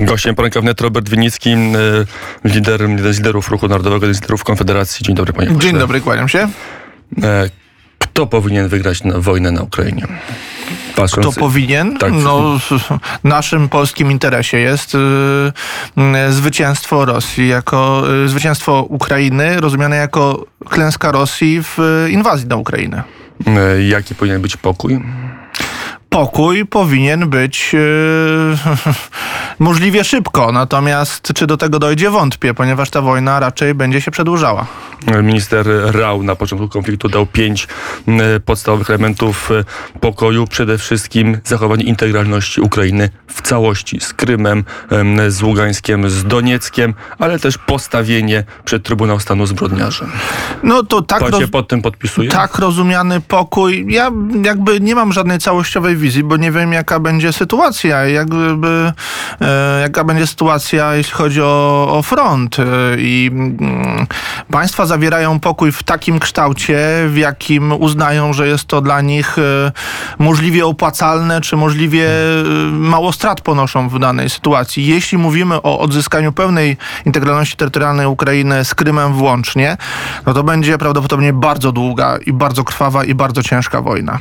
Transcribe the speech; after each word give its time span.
Gościem 0.00 0.34
poranka 0.34 0.60
wnet 0.60 0.80
Robert 0.80 1.08
Winicki, 1.08 1.50
y, 1.50 2.48
lider, 2.48 2.80
jeden 2.80 3.12
z 3.14 3.16
liderów 3.18 3.48
Ruchu 3.50 3.68
Narodowego, 3.68 4.06
jeden 4.06 4.14
z 4.14 4.20
liderów 4.20 4.44
Konfederacji. 4.44 5.04
Dzień 5.04 5.14
dobry 5.16 5.32
panie 5.32 5.46
pośle. 5.48 5.60
Dzień 5.70 5.78
dobry, 5.78 6.00
kłaniam 6.00 6.28
się. 6.28 6.48
E, 7.22 7.50
Kto 7.98 8.26
powinien 8.26 8.68
wygrać 8.68 9.04
na 9.04 9.18
wojnę 9.18 9.50
na 9.52 9.62
Ukrainie? 9.62 10.06
Patrząc, 10.96 11.26
Kto 11.26 11.40
powinien? 11.40 11.98
Tak. 11.98 12.12
No, 12.12 12.58
w 12.58 13.24
naszym 13.24 13.68
polskim 13.68 14.10
interesie 14.10 14.58
jest 14.58 14.94
y, 14.94 14.98
y, 16.28 16.32
zwycięstwo 16.32 17.04
Rosji, 17.04 17.48
jako 17.48 18.02
y, 18.24 18.28
zwycięstwo 18.28 18.82
Ukrainy, 18.82 19.60
rozumiane 19.60 19.96
jako 19.96 20.46
klęska 20.68 21.12
Rosji 21.12 21.62
w 21.62 21.78
y, 22.06 22.10
inwazji 22.10 22.48
na 22.48 22.56
Ukrainę. 22.56 23.02
e, 23.46 23.82
Jaki 23.82 24.14
powinien 24.14 24.42
być 24.42 24.56
pokój? 24.56 25.00
Pokój 26.10 26.66
powinien 26.66 27.28
być 27.28 27.70
y, 27.74 27.78
możliwie 29.58 30.04
szybko, 30.04 30.52
natomiast 30.52 31.32
czy 31.34 31.46
do 31.46 31.56
tego 31.56 31.78
dojdzie 31.78 32.10
wątpię, 32.10 32.54
ponieważ 32.54 32.90
ta 32.90 33.00
wojna 33.00 33.40
raczej 33.40 33.74
będzie 33.74 34.00
się 34.00 34.10
przedłużała. 34.10 34.66
Minister 35.22 35.66
Rau 35.84 36.22
na 36.22 36.36
początku 36.36 36.68
konfliktu 36.68 37.08
dał 37.08 37.26
pięć 37.26 37.68
podstawowych 38.44 38.90
elementów 38.90 39.50
e, 39.50 39.64
pokoju. 40.00 40.46
Przede 40.46 40.78
wszystkim 40.78 41.38
zachowanie 41.44 41.84
integralności 41.84 42.60
Ukrainy 42.60 43.08
w 43.26 43.42
całości 43.42 44.00
z 44.00 44.12
Krymem, 44.12 44.64
em, 44.90 45.30
z 45.30 45.42
Ługańskiem, 45.42 46.10
z 46.10 46.24
Donieckiem, 46.24 46.94
ale 47.18 47.38
też 47.38 47.58
postawienie 47.58 48.44
przed 48.64 48.82
Trybunał 48.82 49.20
Stanu 49.20 49.46
zbrodniarzy. 49.46 50.04
No 50.62 50.82
to 50.82 51.02
tak, 51.02 51.20
Pan 51.20 51.32
roz, 51.32 51.50
pod 51.50 51.68
tym 51.68 51.82
podpisuje? 51.82 52.30
tak 52.30 52.58
rozumiany 52.58 53.20
pokój. 53.20 53.86
Ja 53.88 54.10
jakby 54.44 54.80
nie 54.80 54.94
mam 54.94 55.12
żadnej 55.12 55.38
całościowej 55.38 55.96
bo 56.24 56.36
nie 56.36 56.52
wiem 56.52 56.72
jaka 56.72 57.00
będzie 57.00 57.32
sytuacja, 57.32 58.04
jakby, 58.04 58.92
e, 59.40 59.80
jaka 59.80 60.04
będzie 60.04 60.26
sytuacja, 60.26 60.94
jeśli 60.94 61.12
chodzi 61.12 61.42
o, 61.42 61.88
o 61.90 62.02
front. 62.02 62.56
E, 62.58 62.64
I 62.98 63.30
mm, 63.32 64.06
państwa 64.50 64.86
zawierają 64.86 65.40
pokój 65.40 65.72
w 65.72 65.82
takim 65.82 66.18
kształcie, 66.18 66.78
w 67.08 67.16
jakim 67.16 67.72
uznają, 67.72 68.32
że 68.32 68.48
jest 68.48 68.64
to 68.64 68.80
dla 68.80 69.00
nich 69.00 69.38
e, 69.38 69.72
możliwie 70.18 70.66
opłacalne, 70.66 71.40
czy 71.40 71.56
możliwie 71.56 72.08
mało 72.72 73.12
strat 73.12 73.40
ponoszą 73.40 73.88
w 73.88 73.98
danej 73.98 74.30
sytuacji. 74.30 74.86
Jeśli 74.86 75.18
mówimy 75.18 75.62
o 75.62 75.78
odzyskaniu 75.78 76.32
pełnej 76.32 76.76
integralności 77.06 77.56
terytorialnej 77.56 78.06
Ukrainy 78.06 78.64
z 78.64 78.74
Krymem 78.74 79.12
włącznie, 79.12 79.76
no 80.26 80.34
to 80.34 80.42
będzie 80.42 80.78
prawdopodobnie 80.78 81.32
bardzo 81.32 81.72
długa 81.72 82.18
i 82.26 82.32
bardzo 82.32 82.64
krwawa 82.64 83.04
i 83.04 83.14
bardzo 83.14 83.42
ciężka 83.42 83.82
wojna. 83.82 84.18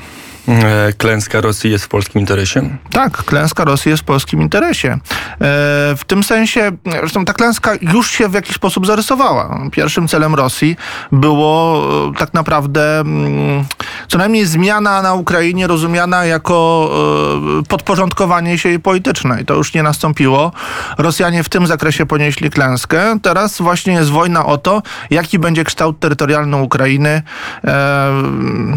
E, 0.47 0.93
Klęska 0.97 1.41
Rosji 1.41 1.71
jest 1.71 1.85
w 1.85 1.87
polskim 1.87 2.21
interesie? 2.21 2.77
Tak, 2.91 3.17
klęska 3.17 3.63
Rosji 3.63 3.89
jest 3.89 4.03
w 4.03 4.05
polskim 4.05 4.41
interesie. 4.41 4.91
E, 4.91 4.97
w 5.97 6.01
tym 6.07 6.23
sensie, 6.23 6.71
zresztą 6.85 7.25
ta 7.25 7.33
klęska 7.33 7.71
już 7.81 8.11
się 8.11 8.29
w 8.29 8.33
jakiś 8.33 8.55
sposób 8.55 8.85
zarysowała. 8.85 9.61
Pierwszym 9.71 10.07
celem 10.07 10.35
Rosji 10.35 10.75
było 11.11 11.83
e, 12.09 12.19
tak 12.19 12.33
naprawdę 12.33 12.99
mm, 12.99 13.65
co 14.07 14.17
najmniej 14.17 14.45
zmiana 14.45 15.01
na 15.01 15.13
Ukrainie 15.13 15.67
rozumiana 15.67 16.25
jako 16.25 16.59
podporządkowanie 17.67 18.57
się 18.57 18.69
jej 18.69 18.79
polityczne. 18.79 19.41
I 19.41 19.45
to 19.45 19.53
już 19.53 19.73
nie 19.73 19.83
nastąpiło. 19.83 20.51
Rosjanie 20.97 21.43
w 21.43 21.49
tym 21.49 21.67
zakresie 21.67 22.05
ponieśli 22.05 22.49
klęskę. 22.49 23.19
Teraz 23.21 23.61
właśnie 23.61 23.93
jest 23.93 24.09
wojna 24.09 24.45
o 24.45 24.57
to, 24.57 24.81
jaki 25.09 25.39
będzie 25.39 25.63
kształt 25.63 25.99
terytorialny 25.99 26.57
Ukrainy 26.57 27.21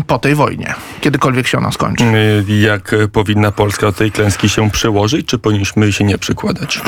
po 0.06 0.18
tej 0.18 0.34
wojnie, 0.34 0.74
kiedykolwiek 1.00 1.48
się 1.52 1.58
ona 1.58 1.72
skończy. 1.72 2.04
E, 2.04 2.52
Jak 2.60 2.94
powinna 3.12 3.50
Polska 3.52 3.86
do 3.86 3.92
tej 3.92 4.12
klęski 4.12 4.48
się 4.48 4.70
przyłożyć, 4.70 5.26
czy 5.26 5.38
powinniśmy 5.38 5.92
się 5.92 6.04
nie 6.04 6.18
przykładać? 6.18 6.80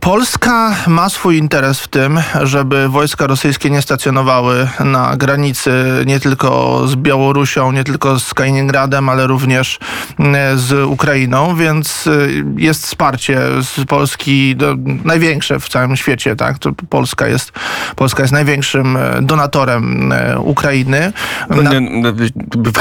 Polska 0.00 0.76
ma 0.86 1.08
swój 1.08 1.36
interes 1.38 1.80
w 1.80 1.88
tym, 1.88 2.20
żeby 2.42 2.88
wojska 2.88 3.26
rosyjskie 3.26 3.70
nie 3.70 3.82
stacjonowały 3.82 4.68
na 4.84 5.16
granicy 5.16 5.70
nie 6.06 6.20
tylko 6.20 6.82
z 6.88 6.96
Białorusią, 6.96 7.72
nie 7.72 7.84
tylko 7.84 8.20
z 8.20 8.34
Kaliningradem, 8.34 9.08
ale 9.08 9.26
również 9.26 9.78
mm, 10.18 10.58
z 10.58 10.72
Ukrainą, 10.86 11.56
więc 11.56 12.06
y, 12.06 12.44
jest 12.56 12.82
wsparcie 12.86 13.40
z 13.62 13.84
Polski 13.84 14.56
no, 14.60 14.66
największe 15.04 15.60
w 15.60 15.68
całym 15.68 15.96
świecie, 15.96 16.36
tak? 16.36 16.58
To 16.58 16.72
Polska 16.90 17.26
jest, 17.26 17.52
Polska 17.96 18.22
jest 18.22 18.32
największym 18.32 18.96
e, 18.96 19.22
donatorem 19.22 20.12
Ukrainy. 20.38 21.12
Na- 21.50 21.70
Nie, 21.72 21.80
no, 21.80 22.12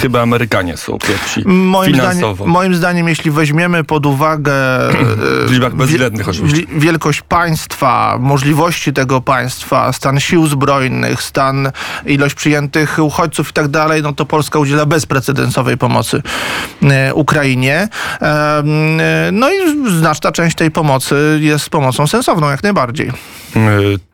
chyba 0.01 0.21
Amerykanie 0.21 0.77
są 0.77 0.97
pierwsi 1.25 1.43
Moim 1.47 1.93
finansowo. 1.93 2.35
zdaniem, 2.35 2.51
moim 2.53 2.75
zdaniem, 2.75 3.07
jeśli 3.07 3.31
weźmiemy 3.31 3.83
pod 3.83 4.05
uwagę 4.05 4.53
e, 4.89 4.93
W 5.47 5.51
liczbach 5.51 5.71
wie- 5.71 5.77
bezwzględnych 5.77 6.29
oczywiście. 6.29 6.57
wi- 6.65 6.79
wielkość 6.79 7.21
państwa, 7.21 8.17
możliwości 8.19 8.93
tego 8.93 9.21
państwa, 9.21 9.93
stan 9.93 10.19
sił 10.19 10.47
zbrojnych, 10.47 11.23
stan, 11.23 11.71
ilość 12.05 12.35
przyjętych 12.35 12.97
uchodźców 12.99 13.49
i 13.49 13.53
tak 13.53 13.67
dalej, 13.67 14.01
no 14.03 14.13
to 14.13 14.25
Polska 14.25 14.59
udziela 14.59 14.85
bezprecedensowej 14.85 15.77
pomocy 15.77 16.21
e, 16.83 17.13
Ukrainie. 17.13 17.87
E, 18.21 18.27
e, 18.59 18.63
No 19.31 19.49
i 19.51 19.89
znaczna 19.99 20.31
część 20.31 20.55
tej 20.55 20.71
pomocy 20.71 21.39
jest 21.41 21.69
pomocą 21.69 22.07
sensowną, 22.07 22.49
jak 22.49 22.63
najbardziej. 22.63 23.11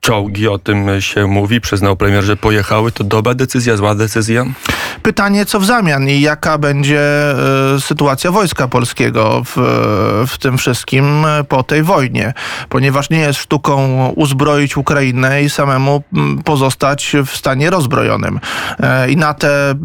Czołgi, 0.01 0.47
o 0.47 0.57
tym 0.57 1.01
się 1.01 1.27
mówi. 1.27 1.61
Przyznał 1.61 1.95
premier, 1.95 2.23
że 2.23 2.37
pojechały. 2.37 2.91
To 2.91 3.03
dobra 3.03 3.33
decyzja, 3.33 3.77
zła 3.77 3.95
decyzja? 3.95 4.45
Pytanie, 5.03 5.45
co 5.45 5.59
w 5.59 5.65
zamian 5.65 6.09
i 6.09 6.21
jaka 6.21 6.57
będzie 6.57 7.01
e, 7.75 7.79
sytuacja 7.79 8.31
wojska 8.31 8.67
polskiego 8.67 9.43
w, 9.45 9.55
w 10.27 10.37
tym 10.37 10.57
wszystkim 10.57 11.25
e, 11.25 11.43
po 11.43 11.63
tej 11.63 11.83
wojnie, 11.83 12.33
ponieważ 12.69 13.09
nie 13.09 13.19
jest 13.19 13.39
sztuką 13.39 14.07
uzbroić 14.15 14.77
Ukrainę 14.77 15.43
i 15.43 15.49
samemu 15.49 16.03
pozostać 16.45 17.15
w 17.25 17.35
stanie 17.35 17.69
rozbrojonym. 17.69 18.39
E, 18.79 19.11
I 19.11 19.17
na 19.17 19.33
te, 19.33 19.75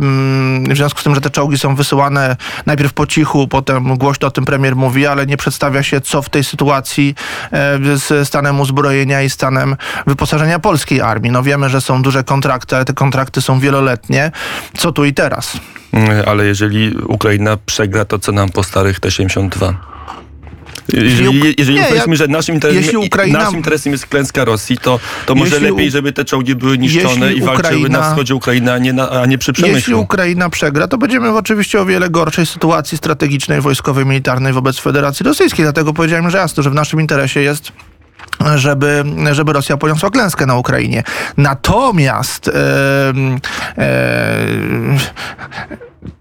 w 0.69 0.77
związku 0.77 1.01
z 1.01 1.05
tym, 1.05 1.15
że 1.15 1.21
te 1.21 1.31
czołgi 1.31 1.59
są 1.59 1.75
wysyłane 1.75 2.37
najpierw 2.67 2.93
po 2.93 3.07
cichu, 3.07 3.49
potem 3.49 3.97
głośno 3.97 4.29
o 4.29 4.31
tym 4.31 4.45
premier 4.45 4.77
mówi, 4.77 5.07
ale 5.07 5.27
nie 5.27 5.37
przedstawia 5.37 5.83
się, 5.83 6.01
co 6.01 6.23
w 6.23 6.29
tej 6.29 6.45
sytuacji 6.45 7.15
e, 7.53 7.97
z 7.97 8.29
stanem 8.29 8.61
uzbrojenia 8.61 9.23
i 9.23 9.31
stanem 9.31 9.77
wyposażenia 10.07 10.59
polskiej 10.59 11.01
armii. 11.01 11.31
No 11.31 11.43
wiemy, 11.43 11.69
że 11.69 11.81
są 11.81 12.03
duże 12.03 12.25
kontrakty, 12.25 12.77
ale 12.77 12.85
te 12.85 12.93
kontrakty 12.93 13.41
są 13.43 13.61
wieloletnie. 13.61 14.31
Co 14.79 14.93
tu 14.93 15.05
i 15.05 15.15
teraz? 15.15 15.55
Y, 15.95 16.27
Ale 16.27 16.45
jeżeli 16.47 16.97
Ukraina 16.97 17.57
przegra, 17.67 18.05
to 18.05 18.19
co 18.19 18.33
nam 18.33 18.49
po 18.49 18.63
starych 18.63 19.01
T-72? 19.01 19.75
Jeżeli, 20.93 21.55
jeżeli 21.59 21.79
nie, 21.79 21.89
ja- 21.95 22.15
że 22.17 22.29
naszym 22.29 22.55
interesem, 22.55 22.83
jeśli 22.83 22.99
Ukraina- 22.99 23.39
naszym 23.39 23.57
interesem 23.57 23.93
jest 23.93 24.07
klęska 24.07 24.45
Rosji, 24.45 24.79
to, 24.79 25.01
to 25.27 25.35
może 25.35 25.51
Jeśli 25.55 25.71
lepiej, 25.71 25.91
żeby 25.91 26.13
te 26.13 26.25
czołgi 26.25 26.55
były 26.55 26.79
niszczone 26.79 27.27
jeśli 27.27 27.43
i 27.43 27.47
walczyły 27.47 27.77
Ukraina- 27.81 27.89
na 28.01 28.11
wschodzie 28.11 28.35
Ukrainy, 28.35 28.73
a 28.73 28.79
nie, 28.79 28.93
na, 28.93 29.11
a 29.11 29.27
nie 29.27 29.39
przy 29.39 29.51
Jeśli 29.51 29.65
przemyślu. 29.65 30.01
Ukraina 30.01 30.51
przegra, 30.51 30.89
to 30.89 30.99
będziemy 30.99 31.33
w 31.33 31.37
oczywiście 31.37 31.81
o 31.81 31.85
wiele 31.87 32.11
gorszej 32.11 32.47
sytuacji 32.47 32.99
strategicznej, 32.99 33.61
wojskowej, 33.61 34.07
militarnej 34.07 34.53
wobec 34.53 34.79
Federacji 34.79 35.25
Rosyjskiej. 35.25 35.65
Dlatego 35.65 35.93
powiedziałem, 35.93 36.31
że 36.31 36.39
jasno, 36.39 36.63
że 36.63 36.71
w 36.71 36.75
naszym 36.75 37.01
interesie 37.01 37.41
jest 37.41 37.73
żeby, 38.55 39.05
żeby 39.33 39.53
Rosja 39.53 39.77
poniosła 39.77 40.11
klęskę 40.11 40.47
na 40.47 40.55
Ukrainie. 40.55 41.03
Natomiast 41.37 42.49
em, 42.49 43.41
em, 43.77 44.99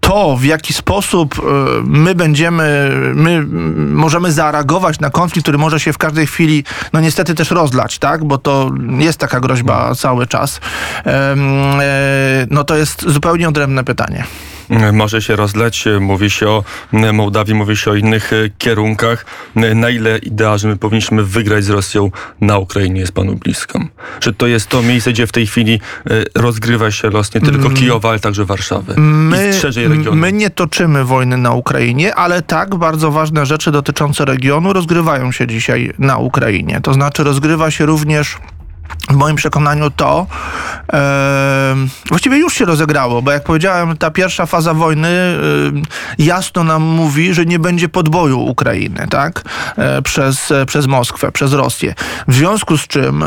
to, 0.00 0.36
w 0.36 0.44
jaki 0.44 0.72
sposób 0.72 1.34
e, 1.38 1.42
my 1.84 2.14
będziemy, 2.14 2.90
my 3.14 3.42
możemy 3.76 4.32
zareagować 4.32 5.00
na 5.00 5.10
konflikt, 5.10 5.44
który 5.44 5.58
może 5.58 5.80
się 5.80 5.92
w 5.92 5.98
każdej 5.98 6.26
chwili, 6.26 6.64
no 6.92 7.00
niestety 7.00 7.34
też 7.34 7.50
rozlać, 7.50 7.98
tak? 7.98 8.24
Bo 8.24 8.38
to 8.38 8.70
jest 8.98 9.18
taka 9.18 9.40
groźba 9.40 9.94
cały 9.94 10.26
czas. 10.26 10.60
E, 11.06 11.36
No 12.50 12.64
to 12.64 12.76
jest 12.76 13.08
zupełnie 13.08 13.48
odrębne 13.48 13.84
pytanie. 13.84 14.24
Może 14.92 15.22
się 15.22 15.36
rozleć, 15.36 15.84
mówi 16.00 16.30
się 16.30 16.48
o 16.48 16.64
Mołdawii, 17.12 17.54
mówi 17.54 17.76
się 17.76 17.90
o 17.90 17.94
innych 17.94 18.30
kierunkach. 18.58 19.26
Na 19.54 19.90
ile 19.90 20.18
idea, 20.18 20.58
że 20.58 20.68
my 20.68 20.76
powinniśmy 20.76 21.24
wygrać 21.24 21.64
z 21.64 21.70
Rosją 21.70 22.10
na 22.40 22.58
Ukrainie 22.58 23.00
jest 23.00 23.12
panu 23.12 23.34
blisko? 23.34 23.80
Że 24.20 24.32
to 24.32 24.46
jest 24.46 24.68
to 24.68 24.82
miejsce, 24.82 25.12
gdzie 25.12 25.26
w 25.26 25.32
tej 25.32 25.46
chwili 25.46 25.80
e, 26.10 26.10
rozgrywa 26.34 26.90
się 26.90 27.10
los 27.10 27.34
nie 27.34 27.40
tylko 27.40 27.70
Kijowa, 27.70 28.08
ale 28.08 28.20
także 28.20 28.44
Warszawy 28.44 28.94
My, 28.96 29.48
i 29.48 29.52
strzeżej 29.52 29.88
regionu. 29.88 30.16
my 30.16 30.32
nie 30.32 30.50
toczymy 30.50 31.04
wojny 31.04 31.36
na 31.36 31.52
Ukrainie, 31.52 32.14
ale 32.14 32.42
tak 32.42 32.74
bardzo 32.74 33.10
ważne 33.10 33.46
rzeczy 33.46 33.72
dotyczące 33.72 34.24
regionu 34.24 34.72
rozgrywają 34.72 35.32
się 35.32 35.46
dzisiaj 35.46 35.92
na 35.98 36.16
Ukrainie. 36.16 36.80
To 36.82 36.94
znaczy 36.94 37.24
rozgrywa 37.24 37.70
się 37.70 37.86
również 37.86 38.38
w 39.10 39.14
moim 39.14 39.36
przekonaniu 39.36 39.90
to 39.90 40.26
e, 40.92 41.74
właściwie 42.08 42.38
już 42.38 42.54
się 42.54 42.64
rozegrało, 42.64 43.22
bo 43.22 43.32
jak 43.32 43.44
powiedziałem, 43.44 43.96
ta 43.96 44.10
pierwsza 44.10 44.46
faza 44.46 44.74
wojny 44.74 45.08
e, 45.08 45.38
jasno 46.18 46.64
nam 46.64 46.82
mówi, 46.82 47.34
że 47.34 47.46
nie 47.46 47.58
będzie 47.58 47.88
podboju 47.88 48.40
Ukrainy, 48.40 49.06
tak? 49.10 49.42
E, 49.76 50.02
przez, 50.02 50.52
przez 50.66 50.86
Moskwę, 50.86 51.32
przez 51.32 51.52
Rosję. 51.52 51.94
W 52.28 52.34
związku 52.34 52.78
z 52.78 52.86
czym 52.86 53.22
e, 53.22 53.26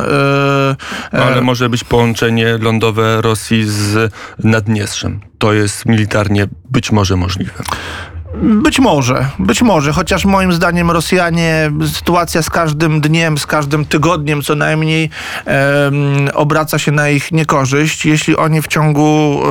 e, 1.14 1.26
Ale 1.26 1.42
może 1.42 1.70
być 1.70 1.84
połączenie 1.84 2.58
lądowe 2.58 3.22
Rosji 3.22 3.64
z 3.66 4.14
Naddniestrzem. 4.44 5.20
To 5.38 5.54
jest 5.54 5.86
militarnie 5.86 6.48
być 6.70 6.92
może 6.92 7.16
możliwe. 7.16 7.64
Być 8.34 8.80
może, 8.80 9.26
być 9.40 9.62
może, 9.62 9.94
chociaż 9.94 10.26
moim 10.26 10.54
zdaniem 10.54 10.92
Rosjanie, 10.92 11.72
sytuacja 11.94 12.42
z 12.42 12.50
każdym 12.50 13.02
dniem, 13.02 13.38
z 13.38 13.46
każdym 13.46 13.86
tygodniem 13.86 14.42
co 14.42 14.56
najmniej 14.56 15.10
em, 15.46 15.94
obraca 16.34 16.80
się 16.80 16.92
na 16.92 17.10
ich 17.10 17.32
niekorzyść. 17.32 18.06
Jeśli 18.06 18.38
oni 18.38 18.62
w 18.62 18.68
ciągu 18.68 19.42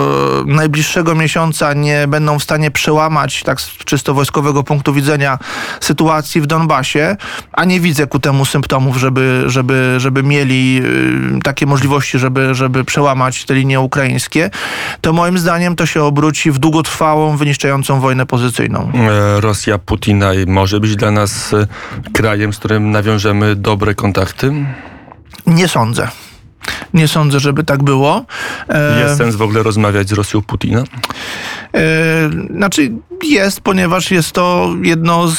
e, 0.48 0.54
najbliższego 0.54 1.14
miesiąca 1.14 1.72
nie 1.74 2.08
będą 2.08 2.38
w 2.38 2.42
stanie 2.42 2.70
przełamać, 2.70 3.42
tak 3.42 3.60
z 3.60 3.76
czysto 3.76 4.14
wojskowego 4.14 4.62
punktu 4.62 4.92
widzenia, 4.92 5.38
sytuacji 5.80 6.40
w 6.40 6.46
Donbasie, 6.46 7.16
a 7.52 7.64
nie 7.64 7.80
widzę 7.80 8.06
ku 8.06 8.18
temu 8.18 8.44
symptomów, 8.44 8.96
żeby, 8.96 9.44
żeby, 9.46 9.94
żeby 9.98 10.22
mieli 10.22 10.82
e, 11.36 11.40
takie 11.42 11.66
możliwości, 11.66 12.18
żeby, 12.18 12.54
żeby 12.54 12.84
przełamać 12.84 13.44
te 13.44 13.54
linie 13.54 13.80
ukraińskie, 13.80 14.50
to 15.00 15.12
moim 15.12 15.38
zdaniem 15.38 15.76
to 15.76 15.86
się 15.86 16.02
obróci 16.02 16.50
w 16.50 16.58
długotrwałą, 16.58 17.36
wyniszczającą 17.36 18.00
wojnę 18.00 18.26
pozycyjną. 18.26 18.67
E, 18.76 19.40
Rosja 19.40 19.78
Putina 19.78 20.30
może 20.46 20.80
być 20.80 20.96
dla 20.96 21.10
nas 21.10 21.52
e, 21.54 21.66
krajem, 22.12 22.52
z 22.52 22.58
którym 22.58 22.90
nawiążemy 22.90 23.56
dobre 23.56 23.94
kontakty? 23.94 24.52
Nie 25.46 25.68
sądzę. 25.68 26.08
Nie 26.94 27.08
sądzę, 27.08 27.40
żeby 27.40 27.64
tak 27.64 27.82
było. 27.82 28.24
E, 28.68 29.00
Jest 29.00 29.16
sens 29.18 29.34
w 29.36 29.42
ogóle 29.42 29.62
rozmawiać 29.62 30.08
z 30.08 30.12
Rosją 30.12 30.42
Putina? 30.42 30.84
znaczy 32.56 32.90
jest, 33.22 33.60
ponieważ 33.60 34.10
jest 34.10 34.32
to 34.32 34.68
jedno 34.82 35.28
z, 35.28 35.38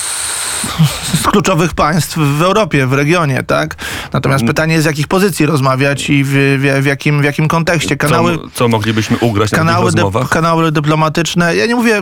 z 1.13 1.27
kluczowych 1.27 1.73
państw 1.73 2.17
w 2.17 2.41
Europie, 2.41 2.87
w 2.87 2.93
regionie, 2.93 3.43
tak? 3.43 3.75
Natomiast 4.13 4.45
pytanie 4.45 4.73
jest, 4.73 4.83
z 4.83 4.85
jakich 4.85 5.07
pozycji 5.07 5.45
rozmawiać 5.45 6.09
i 6.09 6.23
w, 6.23 6.29
w, 6.29 6.81
w, 6.81 6.85
jakim, 6.85 7.21
w 7.21 7.23
jakim 7.23 7.47
kontekście. 7.47 7.97
Kanały, 7.97 8.37
Co, 8.37 8.43
co 8.53 8.67
moglibyśmy 8.67 9.17
ugrać 9.17 9.51
na 9.51 9.57
tych 9.57 9.67
kanały, 9.67 9.91
dy, 9.91 9.95
rozmowach? 9.95 10.29
kanały 10.29 10.71
dyplomatyczne. 10.71 11.55
Ja 11.55 11.65
nie 11.65 11.75
mówię, 11.75 12.01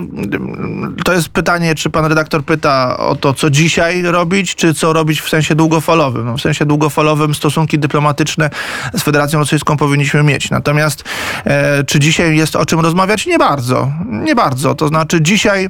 to 1.04 1.14
jest 1.14 1.30
pytanie, 1.30 1.76
czy 1.76 1.90
pan 1.90 2.06
redaktor 2.06 2.44
pyta 2.44 2.98
o 2.98 3.16
to, 3.16 3.34
co 3.34 3.50
dzisiaj 3.50 4.02
robić, 4.02 4.56
czy 4.56 4.74
co 4.74 4.94
robić 4.94 5.22
w 5.22 5.30
sensie 5.30 5.56
długofalowym. 5.56 6.26
No, 6.26 6.38
w 6.38 6.42
sensie 6.42 6.66
długofalowym 6.66 7.36
stosunki 7.36 7.80
dyplomatyczne 7.80 8.50
z 8.98 9.02
Federacją 9.02 9.40
Rosyjską 9.40 9.78
powinniśmy 9.78 10.24
mieć. 10.24 10.50
Natomiast 10.50 11.04
e, 11.46 11.84
czy 11.84 12.00
dzisiaj 12.00 12.38
jest 12.38 12.56
o 12.56 12.66
czym 12.66 12.80
rozmawiać? 12.80 13.26
Nie 13.26 13.38
bardzo. 13.38 13.92
Nie 14.06 14.36
bardzo. 14.36 14.76
To 14.76 14.88
znaczy 14.88 15.22
dzisiaj 15.22 15.70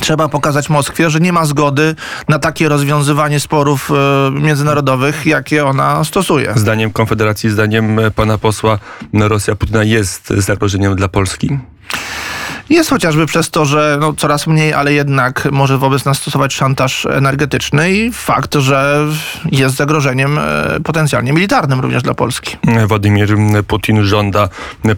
Trzeba 0.00 0.28
pokazać 0.28 0.68
Moskwie, 0.68 1.10
że 1.10 1.20
nie 1.20 1.32
ma 1.32 1.44
zgody 1.44 1.94
na 2.28 2.38
takie 2.38 2.68
rozwiązywanie 2.68 3.40
sporów 3.40 3.90
e, 3.90 4.30
międzynarodowych, 4.30 5.26
jakie 5.26 5.66
ona 5.66 6.04
stosuje. 6.04 6.52
Zdaniem 6.56 6.92
Konfederacji, 6.92 7.50
zdaniem 7.50 7.98
e, 7.98 8.10
pana 8.10 8.38
posła, 8.38 8.78
Rosja 9.12 9.54
Putina 9.54 9.84
jest 9.84 10.28
zagrożeniem 10.28 10.96
dla 10.96 11.08
Polski. 11.08 11.58
Jest 12.72 12.90
chociażby 12.90 13.26
przez 13.26 13.50
to, 13.50 13.64
że 13.64 13.98
no, 14.00 14.12
coraz 14.12 14.46
mniej, 14.46 14.72
ale 14.74 14.92
jednak 14.92 15.48
może 15.52 15.78
wobec 15.78 16.04
nas 16.04 16.18
stosować 16.18 16.54
szantaż 16.54 17.06
energetyczny 17.06 17.92
i 17.92 18.12
fakt, 18.12 18.54
że 18.54 19.06
jest 19.52 19.76
zagrożeniem 19.76 20.38
e, 20.38 20.42
potencjalnie 20.84 21.32
militarnym 21.32 21.80
również 21.80 22.02
dla 22.02 22.14
Polski. 22.14 22.56
Władimir 22.86 23.36
Putin 23.66 24.04
żąda 24.04 24.48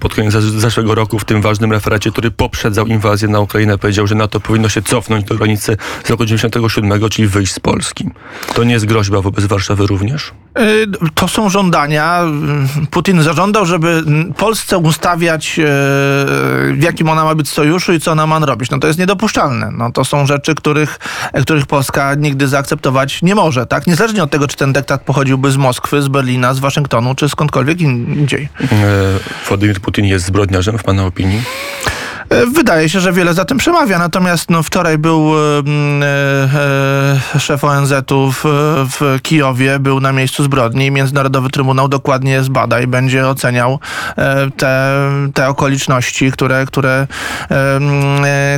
pod 0.00 0.14
koniec 0.14 0.34
zesz- 0.34 0.58
zeszłego 0.58 0.94
roku 0.94 1.18
w 1.18 1.24
tym 1.24 1.42
ważnym 1.42 1.72
referacie, 1.72 2.10
który 2.10 2.30
poprzedzał 2.30 2.86
inwazję 2.86 3.28
na 3.28 3.40
Ukrainę, 3.40 3.78
powiedział, 3.78 4.06
że 4.06 4.14
NATO 4.14 4.40
powinno 4.40 4.68
się 4.68 4.82
cofnąć 4.82 5.24
do 5.24 5.34
granicy 5.34 5.76
z 6.04 6.10
roku 6.10 6.24
97, 6.24 7.08
czyli 7.10 7.28
wyjść 7.28 7.52
z 7.52 7.60
Polski. 7.60 8.10
To 8.54 8.64
nie 8.64 8.72
jest 8.72 8.86
groźba 8.86 9.20
wobec 9.20 9.44
Warszawy 9.46 9.86
również? 9.86 10.32
Y, 10.58 10.86
To 11.14 11.28
są 11.28 11.48
żądania. 11.48 12.20
Putin 12.90 13.22
zażądał, 13.22 13.66
żeby 13.66 14.02
Polsce 14.36 14.78
ustawiać, 14.78 15.58
e, 15.58 15.62
w 16.72 16.78
jakim 16.80 17.08
ona 17.08 17.24
ma 17.24 17.34
być 17.34 17.48
sojuszu 17.64 17.92
i 17.92 18.00
co 18.00 18.12
ona 18.12 18.26
ma 18.26 18.38
robić. 18.38 18.70
No 18.70 18.78
to 18.78 18.86
jest 18.86 18.98
niedopuszczalne. 18.98 19.70
No 19.72 19.92
to 19.92 20.04
są 20.04 20.26
rzeczy, 20.26 20.54
których, 20.54 20.98
których 21.42 21.66
Polska 21.66 22.14
nigdy 22.14 22.48
zaakceptować 22.48 23.22
nie 23.22 23.34
może. 23.34 23.66
Tak? 23.66 23.86
Niezależnie 23.86 24.22
od 24.22 24.30
tego, 24.30 24.48
czy 24.48 24.56
ten 24.56 24.72
dyktat 24.72 25.02
pochodziłby 25.02 25.50
z 25.50 25.56
Moskwy, 25.56 26.02
z 26.02 26.08
Berlina, 26.08 26.54
z 26.54 26.58
Waszyngtonu, 26.58 27.14
czy 27.14 27.28
skądkolwiek 27.28 27.80
in- 27.80 28.14
indziej. 28.14 28.48
E, 28.62 28.66
Władimir 29.48 29.80
Putin 29.80 30.04
jest 30.04 30.26
zbrodniarzem 30.26 30.78
w 30.78 30.82
pana 30.82 31.04
opinii? 31.06 31.42
E, 32.28 32.46
Wydaje 32.46 32.88
się, 32.88 33.00
że 33.00 33.12
wiele 33.12 33.34
za 33.34 33.44
tym 33.44 33.58
przemawia. 33.58 33.98
Natomiast 33.98 34.50
no, 34.50 34.62
wczoraj 34.62 34.98
był 34.98 35.32
e, 35.34 35.62
e, 37.34 37.40
szef 37.40 37.64
ONZ-u 37.64 38.32
w, 38.32 38.44
w 38.90 39.22
Kijowie, 39.22 39.78
był 39.78 40.00
na 40.00 40.12
miejscu 40.12 40.44
zbrodni. 40.44 40.90
Międzynarodowy 40.90 41.50
Trybunał 41.50 41.88
dokładnie 41.88 42.42
zbada 42.42 42.80
i 42.80 42.86
będzie 42.86 43.28
oceniał 43.28 43.78
te, 44.56 44.92
te 45.34 45.48
okoliczności, 45.48 46.32
które, 46.32 46.66
które, 46.66 47.06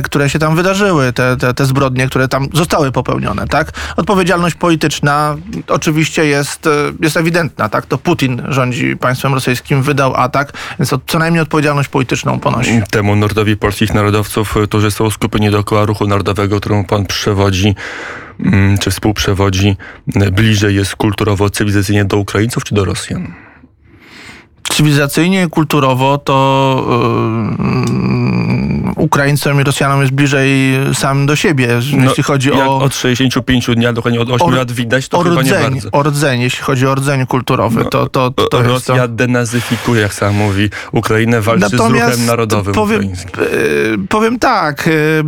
które 0.03 0.29
się 0.29 0.39
tam 0.39 0.55
wydarzyły, 0.55 1.13
te, 1.13 1.37
te, 1.37 1.53
te 1.53 1.65
zbrodnie, 1.65 2.07
które 2.07 2.27
tam 2.27 2.47
zostały 2.53 2.91
popełnione. 2.91 3.47
Tak? 3.47 3.71
Odpowiedzialność 3.95 4.55
polityczna 4.55 5.35
oczywiście 5.67 6.25
jest, 6.25 6.69
jest 7.01 7.17
ewidentna. 7.17 7.69
Tak? 7.69 7.85
To 7.85 7.97
Putin 7.97 8.41
rządzi 8.47 8.97
państwem 8.97 9.33
rosyjskim, 9.33 9.83
wydał 9.83 10.15
atak, 10.15 10.53
więc 10.79 10.93
co 11.07 11.19
najmniej 11.19 11.41
odpowiedzialność 11.41 11.89
polityczną 11.89 12.39
ponosi. 12.39 12.81
Temu 12.91 13.15
polskich 13.57 13.93
narodowców, 13.93 14.55
którzy 14.63 14.91
są 14.91 15.09
skupieni 15.09 15.49
dookoła 15.49 15.85
ruchu 15.85 16.07
narodowego, 16.07 16.59
któremu 16.59 16.83
pan 16.83 17.05
przewodzi, 17.05 17.75
mm, 18.39 18.77
czy 18.77 18.91
współprzewodzi, 18.91 19.77
bliżej 20.31 20.75
jest 20.75 20.95
kulturowo, 20.95 21.49
cywilizacyjnie 21.49 22.05
do 22.05 22.17
Ukraińców 22.17 22.63
czy 22.63 22.75
do 22.75 22.85
Rosjan? 22.85 23.46
Cywilizacyjnie 24.73 25.43
i 25.43 25.49
kulturowo 25.49 26.17
to 26.17 26.37
yy, 27.59 28.93
Ukraińcom 28.97 29.61
i 29.61 29.63
Rosjanom 29.63 30.01
jest 30.01 30.13
bliżej 30.13 30.49
sam 30.93 31.25
do 31.25 31.35
siebie, 31.35 31.67
jeśli 32.03 32.23
chodzi 32.23 32.49
No, 32.49 32.77
o, 32.77 32.79
od 32.81 32.95
65 32.95 33.65
dni, 33.75 33.85
a 33.85 33.93
dokładnie 33.93 34.21
od 34.21 34.29
8 34.29 34.47
o- 34.47 34.51
lat 34.51 34.71
widać, 34.71 35.07
to 35.07 35.17
o, 35.19 35.23
chyba 35.23 35.35
nie 35.35 35.41
rdzeń, 35.41 35.63
bardzo. 35.63 35.89
o 35.91 36.03
rdzeń, 36.03 36.41
jeśli 36.41 36.63
chodzi 36.63 36.87
o 36.87 36.95
rdzeń 36.95 37.25
kulturowy. 37.25 37.85
To, 37.85 38.09
to, 38.09 38.31
to, 38.31 38.47
to 38.47 38.57
jest 38.63 38.85
to. 38.85 38.93
Rosja 38.93 39.07
denazyfikuje, 39.07 40.01
jak 40.01 40.13
sam 40.13 40.35
mówi, 40.35 40.69
Ukrainę, 40.91 41.41
walczy 41.41 41.69
z 41.77 41.79
ruchem 41.79 42.25
narodowym 42.25 42.73
powiem, 42.73 42.97
ukraińskim. 42.99 43.31
e, 43.43 44.07
powiem 44.09 44.39
tak, 44.39 44.87
e, 44.87 44.91
e, 44.91 45.27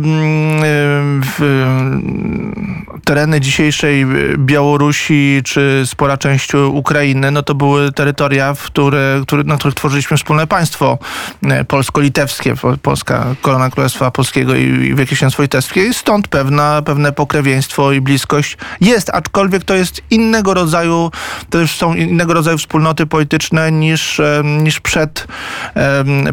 tereny 3.04 3.40
dzisiejszej 3.40 4.06
Białorusi 4.38 5.40
czy 5.44 5.82
spora 5.86 6.16
część 6.18 6.54
Ukrainy, 6.54 7.30
no 7.30 7.42
to 7.42 7.54
były 7.54 7.92
terytoria, 7.92 8.54
w 8.54 8.62
które, 8.62 9.22
które, 9.30 9.44
na 9.44 9.56
których 9.56 9.74
tworzyliśmy 9.74 10.16
wspólne 10.16 10.46
państwo 10.46 10.98
e, 11.42 11.64
polsko-litewskie, 11.64 12.56
po- 12.56 12.76
Polska, 12.76 13.26
Korona 13.42 13.70
Królestwa 13.70 14.10
Polskiego 14.10 14.54
i, 14.54 14.62
i 14.62 14.94
Wielkie 14.94 15.16
Księstwo 15.16 15.42
Litewskie 15.42 15.86
i 15.86 15.94
stąd 15.94 16.28
pewna, 16.28 16.82
pewne 16.82 17.12
pokrewieństwo 17.12 17.92
i 17.92 18.00
bliskość 18.00 18.56
jest, 18.80 19.10
aczkolwiek 19.10 19.64
to 19.64 19.74
jest 19.74 20.02
innego 20.10 20.54
rodzaju, 20.54 21.10
to 21.50 21.58
już 21.58 21.70
są 21.70 21.94
innego 21.94 22.34
rodzaju 22.34 22.58
wspólnoty 22.58 23.06
polityczne 23.06 23.72
niż, 23.72 24.20
e, 24.20 24.42
niż 24.44 24.80
przed, 24.80 25.26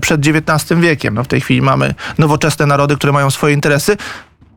przed 0.02 0.28
XIX 0.28 0.80
wiekiem. 0.82 1.14
No 1.14 1.24
w 1.24 1.28
tej 1.28 1.42
chwili 1.42 1.62
mamy 1.62 1.96
nowoczesne 2.18 2.66
narody, 2.66 2.96
które 2.96 3.14
mają 3.14 3.32
swoje 3.32 3.54
interesy, 3.54 3.98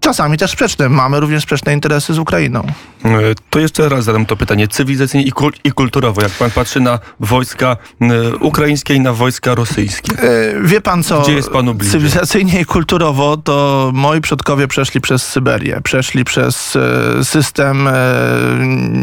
czasami 0.00 0.38
też 0.38 0.50
sprzeczne. 0.50 0.88
Mamy 0.88 1.20
również 1.20 1.42
sprzeczne 1.42 1.72
interesy 1.74 2.14
z 2.14 2.18
Ukrainą. 2.18 2.60
E, 3.04 3.10
To 3.50 3.58
jeszcze 3.58 3.88
raz 3.88 4.04
zadam 4.04 4.26
to 4.26 4.36
pytanie. 4.36 4.68
Cywilizacyjnie 4.68 5.26
i, 5.26 5.32
kul- 5.32 5.52
i 5.64 5.72
kulturowo, 5.72 6.22
jak 6.22 6.32
pan 6.32 6.50
patrzy 6.50 6.80
na 6.80 6.98
wojska 7.20 7.76
e, 8.00 8.06
ukraińskie 8.36 8.94
i 8.94 9.00
na 9.00 9.12
wojska 9.12 9.54
rosyjskie. 9.54 10.12
E, 10.22 10.62
Wie 10.62 10.80
pan 10.80 11.02
co? 11.02 11.22
Gdzie 11.22 11.32
jest 11.32 11.50
panu 11.50 11.74
bliżej? 11.74 11.92
Cywilizacyjnie 11.92 12.60
i 12.60 12.64
kulturowo 12.64 13.36
to 13.36 13.90
moi 13.94 14.20
przodkowie 14.20 14.68
przeszli 14.68 15.00
przez 15.00 15.22
Syberię, 15.26 15.80
przeszli 15.84 16.24
przez 16.24 16.78
system 17.22 17.88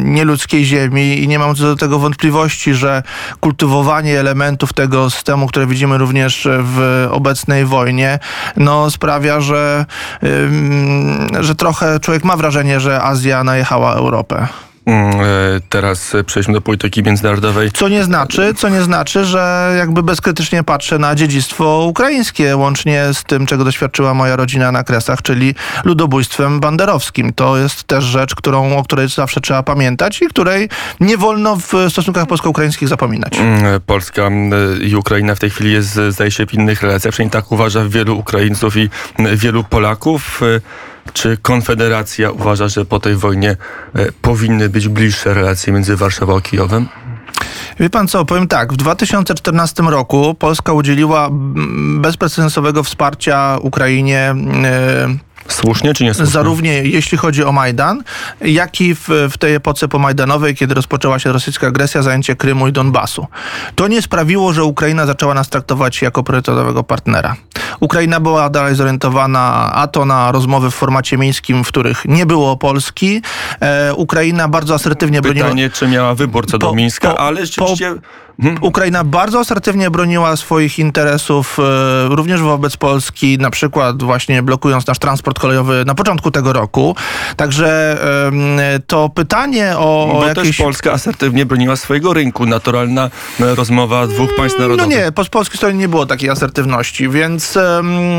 nieludzkiej 0.04 0.66
ziemi 0.66 1.24
i 1.24 1.28
nie 1.28 1.40
mam 1.40 1.56
co 1.56 1.64
do 1.64 1.76
tego 1.76 2.00
wątpliwości, 2.00 2.74
że 2.74 3.04
kultywowanie 3.40 4.20
elementów 4.20 4.74
tego 4.74 5.10
systemu, 5.10 5.48
które 5.48 5.68
widzimy 5.68 5.98
również 5.98 6.48
w 6.52 7.08
obecnej 7.12 7.66
wojnie, 7.66 8.20
no 8.58 8.92
sprawia, 8.92 9.42
że, 9.42 9.86
że 11.40 11.56
trochę 11.56 12.00
człowiek 12.00 12.24
ma 12.24 12.38
wrażenie, 12.38 12.80
że 12.80 13.04
Azja 13.04 13.44
najechała 13.44 13.94
Europę. 13.94 14.48
Mm, 14.88 15.22
e, 15.22 15.24
Teraz 15.70 16.16
e, 16.16 16.24
przejdźmy 16.24 16.54
do 16.54 16.62
polityki 16.62 17.04
międzynarodowej. 17.04 17.72
Co 17.72 17.88
nie 17.88 18.04
znaczy, 18.04 18.54
co 18.54 18.70
nie 18.70 18.82
znaczy, 18.82 19.26
że 19.26 19.74
jakby 19.78 20.04
bezkrytycznie 20.04 20.64
patrzę 20.64 21.00
na 21.00 21.16
dziedzictwo 21.16 21.86
ukraińskie, 21.86 22.58
łącznie 22.58 23.04
z 23.14 23.24
tym, 23.24 23.46
czego 23.46 23.64
doświadczyła 23.64 24.14
moja 24.14 24.36
rodzina 24.36 24.72
na 24.72 24.84
Kresach, 24.84 25.22
czyli 25.22 25.56
ludobójstwem 25.84 26.60
banderowskim. 26.60 27.34
To 27.34 27.58
jest 27.58 27.84
też 27.84 28.04
rzecz, 28.04 28.36
którą, 28.36 28.78
o 28.78 28.84
której 28.84 29.10
zawsze 29.10 29.42
trzeba 29.42 29.64
pamiętać 29.64 30.22
i 30.22 30.28
której 30.28 30.70
nie 31.00 31.18
wolno 31.18 31.56
w 31.56 31.74
stosunkach 31.90 32.28
polsko-ukraińskich 32.28 32.88
zapominać. 32.88 33.40
Mm, 33.40 33.66
e, 33.66 33.80
Polska 33.80 34.30
i 34.82 34.96
Ukraina 34.96 35.36
w 35.36 35.40
tej 35.40 35.50
chwili 35.50 35.72
jest, 35.72 36.00
zdaje 36.10 36.32
się, 36.32 36.46
w 36.46 36.54
innych 36.54 36.82
relacjach. 36.82 37.14
Przynajmniej 37.14 37.32
tak 37.32 37.52
uważa 37.52 37.86
wielu 37.90 38.18
Ukraińców 38.18 38.78
i 38.78 38.90
wielu 39.36 39.64
Polaków. 39.64 40.42
Czy 41.14 41.38
Konfederacja 41.38 42.32
uważa, 42.32 42.68
że 42.68 42.86
po 42.86 43.00
tej 43.00 43.16
wojnie 43.16 43.58
e, 43.96 44.12
powinny 44.12 44.70
być 44.70 44.88
bliższe 44.88 45.34
relacje 45.34 45.74
między 45.74 45.96
Warszawą 45.96 46.38
a 46.38 46.42
Kijowem? 46.42 46.88
Wie 47.80 47.90
pan 47.90 48.08
co, 48.08 48.26
powiem 48.26 48.48
tak, 48.48 48.74
w 48.74 48.78
2014 48.78 49.84
roku 49.84 50.36
Polska 50.40 50.74
udzieliła 50.74 51.30
bezprecedensowego 52.00 52.84
wsparcia 52.84 53.58
Ukrainie 53.62 54.36
e, 54.64 55.27
Słusznie 55.48 55.94
czy 55.94 56.04
nie 56.04 56.14
słusznie? 56.14 56.32
zarówno 56.32 56.68
jeśli 56.68 57.18
chodzi 57.18 57.44
o 57.44 57.52
Majdan, 57.52 58.04
jak 58.42 58.82
i 58.82 58.96
w, 58.96 59.08
w 59.32 59.38
tej 59.38 59.56
epoce 59.56 59.88
pomajdanowej, 59.88 60.56
kiedy 60.56 60.74
rozpoczęła 60.74 61.20
się 61.20 61.32
rosyjska 61.32 61.68
agresja, 61.68 62.02
zajęcie 62.02 62.36
Krymu 62.36 62.68
i 62.68 62.72
Donbasu. 62.72 63.28
To 63.76 63.88
nie 63.88 64.02
sprawiło, 64.02 64.54
że 64.54 64.64
Ukraina 64.64 65.06
zaczęła 65.06 65.34
nas 65.34 65.50
traktować 65.50 66.02
jako 66.02 66.24
priorytetowego 66.24 66.84
partnera. 66.84 67.36
Ukraina 67.80 68.20
była 68.20 68.50
dalej 68.50 68.76
zorientowana 68.76 69.72
a 69.74 69.88
to 69.88 70.06
na 70.06 70.32
rozmowy 70.32 70.72
w 70.72 70.76
formacie 70.76 71.18
mińskim, 71.18 71.64
w 71.64 71.68
których 71.68 72.06
nie 72.06 72.26
było 72.26 72.58
Polski. 72.58 73.22
E, 73.62 73.94
Ukraina 73.94 74.48
bardzo 74.48 74.74
asertywnie 74.74 75.22
broniła... 75.22 75.46
Pytanie, 75.46 75.70
czy 75.70 75.88
miała 75.88 76.16
wybór 76.16 76.48
co 76.48 76.58
do 76.58 76.68
Po- 76.68 76.76
Mińska, 76.76 77.10
po- 77.12 77.20
ale 77.20 77.46
rzeczywiście... 77.46 77.86
Hmm? 77.86 78.02
Ukraina 78.62 79.04
bardzo 79.04 79.40
asertywnie 79.40 79.92
broniła 79.92 80.36
swoich 80.36 80.80
interesów, 80.80 81.58
e, 81.60 82.16
również 82.16 82.42
wobec 82.42 82.78
Polski, 82.78 83.38
na 83.38 83.50
przykład 83.50 84.04
właśnie 84.04 84.44
blokując 84.44 84.88
nasz 84.88 85.00
transport 85.00 85.40
kolejowy 85.40 85.84
na 85.86 85.96
początku 85.96 86.32
tego 86.32 86.54
roku. 86.54 86.96
Także 87.36 87.98
to 88.88 89.10
pytanie 89.10 89.74
o, 89.78 90.10
Bo 90.14 90.28
jakieś... 90.28 90.48
też 90.48 90.58
Polska 90.58 90.92
asertywnie 90.92 91.46
broniła 91.46 91.76
swojego 91.76 92.14
rynku. 92.14 92.46
Naturalna 92.46 93.10
e, 93.42 93.56
rozmowa 93.56 94.08
dwóch 94.08 94.36
państw 94.36 94.60
No 94.60 94.64
narodowych. 94.68 94.98
nie, 94.98 95.12
po 95.12 95.26
polskiej 95.26 95.58
stronie 95.58 95.78
nie 95.78 95.88
było 95.88 96.06
takiej 96.06 96.30
asertywności, 96.30 97.10
więc... 97.10 97.58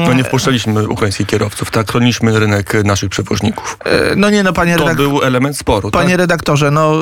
No 0.06 0.12
nie 0.14 0.24
wpuszczaliśmy 0.24 0.88
ukraińskich 0.88 1.26
kierowców, 1.26 1.70
tak? 1.70 1.90
Chroniliśmy 1.90 2.38
rynek 2.40 2.84
naszych 2.84 3.10
przewoźników. 3.10 3.78
e, 3.84 4.16
no 4.16 4.30
nie, 4.30 4.42
no 4.42 4.52
panie, 4.52 4.76
To 4.76 4.84
redak- 4.84 4.94
był 4.96 5.22
element 5.22 5.58
sporu, 5.58 5.90
panie 5.90 6.10
tak? 6.10 6.18
redaktorze, 6.18 6.70
no 6.70 6.92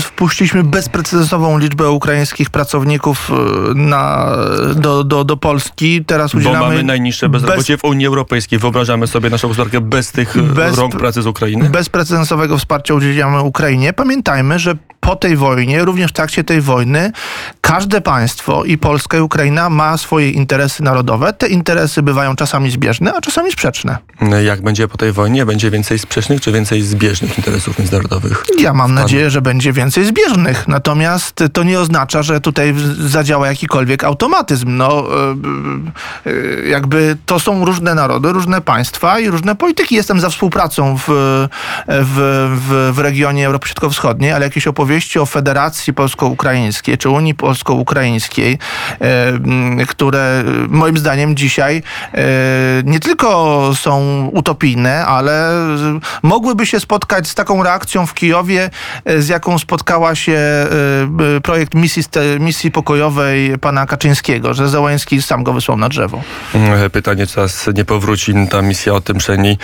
wpuściliśmy 0.00 0.62
bezprecedensową 0.64 1.58
liczbę 1.58 1.90
ukraińskich 1.90 2.49
pracowników 2.52 3.30
e, 3.30 3.74
na, 3.74 4.36
do, 4.74 5.04
do, 5.04 5.24
do 5.24 5.36
Polski. 5.36 6.04
Teraz 6.04 6.32
Bo 6.32 6.38
udzielamy... 6.38 6.66
mamy 6.66 6.82
najniższe 6.82 7.28
bezrobocie 7.28 7.78
w 7.78 7.84
Unii 7.84 8.06
Europejskiej. 8.06 8.58
Wyobrażamy 8.58 9.06
sobie 9.06 9.30
naszą 9.30 9.48
gospodarkę 9.48 9.80
bez 9.80 10.12
tych 10.12 10.36
e, 10.36 10.42
Bez- 10.42 10.78
rąk 10.78 10.96
pracy 10.96 11.22
z 11.22 11.26
Ukrainy? 11.26 11.70
bezprecedensowego 11.70 12.58
wsparcia 12.58 12.94
udzielamy 12.94 13.40
Ukrainie. 13.40 13.92
Pamiętajmy, 13.92 14.58
że 14.58 14.74
po 15.00 15.16
tej 15.16 15.36
wojnie, 15.36 15.84
również 15.84 16.10
w 16.10 16.14
trakcie 16.14 16.44
tej 16.44 16.60
wojny, 16.60 17.12
każde 17.60 18.00
państwo 18.00 18.64
i 18.64 18.78
Polska 18.78 19.18
i 19.18 19.20
Ukraina 19.20 19.70
ma 19.70 19.96
swoje 19.96 20.30
interesy 20.30 20.82
narodowe. 20.82 21.32
Te 21.32 21.48
interesy 21.48 22.02
bywają 22.02 22.36
czasami 22.36 22.70
zbieżne, 22.70 23.14
a 23.14 23.20
czasami 23.20 23.52
sprzeczne. 23.52 23.98
Jak 24.44 24.62
będzie 24.62 24.88
po 24.88 24.98
tej 24.98 25.12
wojnie? 25.12 25.46
Będzie 25.46 25.70
więcej 25.70 25.98
sprzecznych 25.98 26.40
czy 26.40 26.52
więcej 26.52 26.82
zbieżnych 26.82 27.38
interesów 27.38 27.78
międzynarodowych? 27.78 28.44
Ja 28.58 28.72
mam 28.72 28.94
nadzieję, 28.94 29.30
że 29.30 29.42
będzie 29.42 29.72
więcej 29.72 30.04
zbieżnych. 30.04 30.68
Natomiast 30.68 31.44
to 31.52 31.62
nie 31.62 31.80
oznacza, 31.80 32.22
że 32.22 32.40
tutaj 32.40 32.74
zadziała 32.98 33.46
jakikolwiek 33.46 34.04
automatyzm. 34.04 34.76
No, 34.76 35.06
y, 36.26 36.30
y, 36.30 36.68
jakby 36.68 37.16
to 37.26 37.40
są 37.40 37.64
różne 37.64 37.94
narody, 37.94 38.32
różne 38.32 38.60
państwa 38.60 39.20
i 39.20 39.28
różne 39.28 39.56
polityki. 39.56 39.94
Jestem 39.94 40.20
za 40.20 40.30
współpracą 40.30 40.96
w, 40.96 41.02
w, 41.88 42.58
w, 42.68 42.94
w 42.96 42.98
regionie 42.98 43.46
Europy 43.46 43.68
Środkowo-Wschodniej, 43.68 44.32
ale 44.32 44.44
jakieś 44.44 44.66
opowieści 44.66 44.89
o 45.20 45.26
Federacji 45.26 45.94
Polsko-Ukraińskiej 45.94 46.98
czy 46.98 47.08
Unii 47.08 47.34
Polsko-Ukraińskiej, 47.34 48.58
e, 49.00 49.86
które 49.86 50.44
y, 50.64 50.68
moim 50.68 50.98
zdaniem 50.98 51.36
dzisiaj 51.36 51.82
e, 52.14 52.22
nie 52.84 53.00
tylko 53.00 53.70
są 53.74 54.26
utopijne, 54.32 55.06
ale 55.06 55.50
mogłyby 56.22 56.66
się 56.66 56.80
spotkać 56.80 57.28
z 57.28 57.34
taką 57.34 57.62
reakcją 57.62 58.06
w 58.06 58.14
Kijowie, 58.14 58.70
e, 59.04 59.22
z 59.22 59.28
jaką 59.28 59.58
spotkała 59.58 60.14
się 60.14 60.32
e, 60.32 61.40
projekt 61.42 61.74
misji, 61.74 62.02
misji 62.40 62.70
pokojowej 62.70 63.58
pana 63.58 63.86
Kaczyńskiego, 63.86 64.54
że 64.54 64.68
Zełański 64.68 65.22
sam 65.22 65.44
go 65.44 65.52
wysłał 65.52 65.78
na 65.78 65.88
drzewo. 65.88 66.22
E, 66.54 66.90
Pytanie, 66.90 67.26
czy 67.26 67.34
czas 67.34 67.68
nie 67.74 67.84
powróci 67.84 68.34
ta 68.50 68.62
misja 68.62 68.94
o 68.94 69.00
tym 69.00 69.18
przynajmniej 69.18 69.58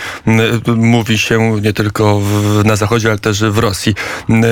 mówi 0.75 1.17
się 1.17 1.61
nie 1.61 1.73
tylko 1.73 2.19
w, 2.19 2.61
na 2.65 2.75
Zachodzie, 2.75 3.09
ale 3.09 3.19
też 3.19 3.43
w 3.43 3.57
Rosji. 3.57 3.95
M, 4.29 4.43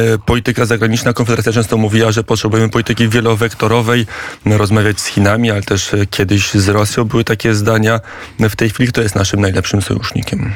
Polityka 0.65 0.75
zagraniczna, 0.85 1.13
Konfederacja 1.13 1.51
często 1.51 1.77
mówiła, 1.77 2.11
że 2.11 2.23
potrzebujemy 2.23 2.69
polityki 2.69 3.09
wielowektorowej, 3.09 4.05
rozmawiać 4.45 4.99
z 4.99 5.05
Chinami, 5.05 5.51
ale 5.51 5.61
też 5.63 5.91
kiedyś 6.09 6.51
z 6.53 6.67
Rosją. 6.67 7.03
Były 7.03 7.23
takie 7.23 7.53
zdania. 7.53 7.99
W 8.39 8.55
tej 8.55 8.69
chwili 8.69 8.89
kto 8.91 9.01
jest 9.01 9.15
naszym 9.15 9.41
najlepszym 9.41 9.81
sojusznikiem? 9.81 10.53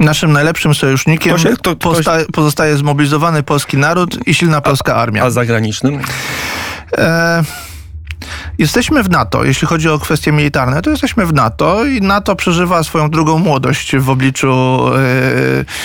Naszym 0.00 0.32
najlepszym 0.32 0.74
sojusznikiem 0.74 1.32
To 1.32 1.38
się- 1.38 1.56
to- 1.56 1.74
to 1.76 1.92
pozostaje 2.32 2.76
zmobilizowany 2.76 3.42
polski 3.42 3.76
naród 3.76 4.18
i 4.28 4.34
silna 4.34 4.60
polska 4.60 4.94
armia. 4.94 5.22
A 5.24 5.30
zagranicznym? 5.30 6.00
E, 6.98 7.42
Jesteśmy 8.58 9.02
w 9.02 9.10
NATO. 9.10 9.44
Jeśli 9.44 9.68
chodzi 9.68 9.88
o 9.88 9.98
kwestie 9.98 10.32
militarne, 10.32 10.82
to 10.82 10.90
jesteśmy 10.90 11.26
w 11.26 11.32
NATO 11.32 11.84
i 11.84 12.00
NATO 12.00 12.36
przeżywa 12.36 12.82
swoją 12.82 13.10
drugą 13.10 13.38
młodość 13.38 13.96
w 13.96 14.10
obliczu 14.10 14.80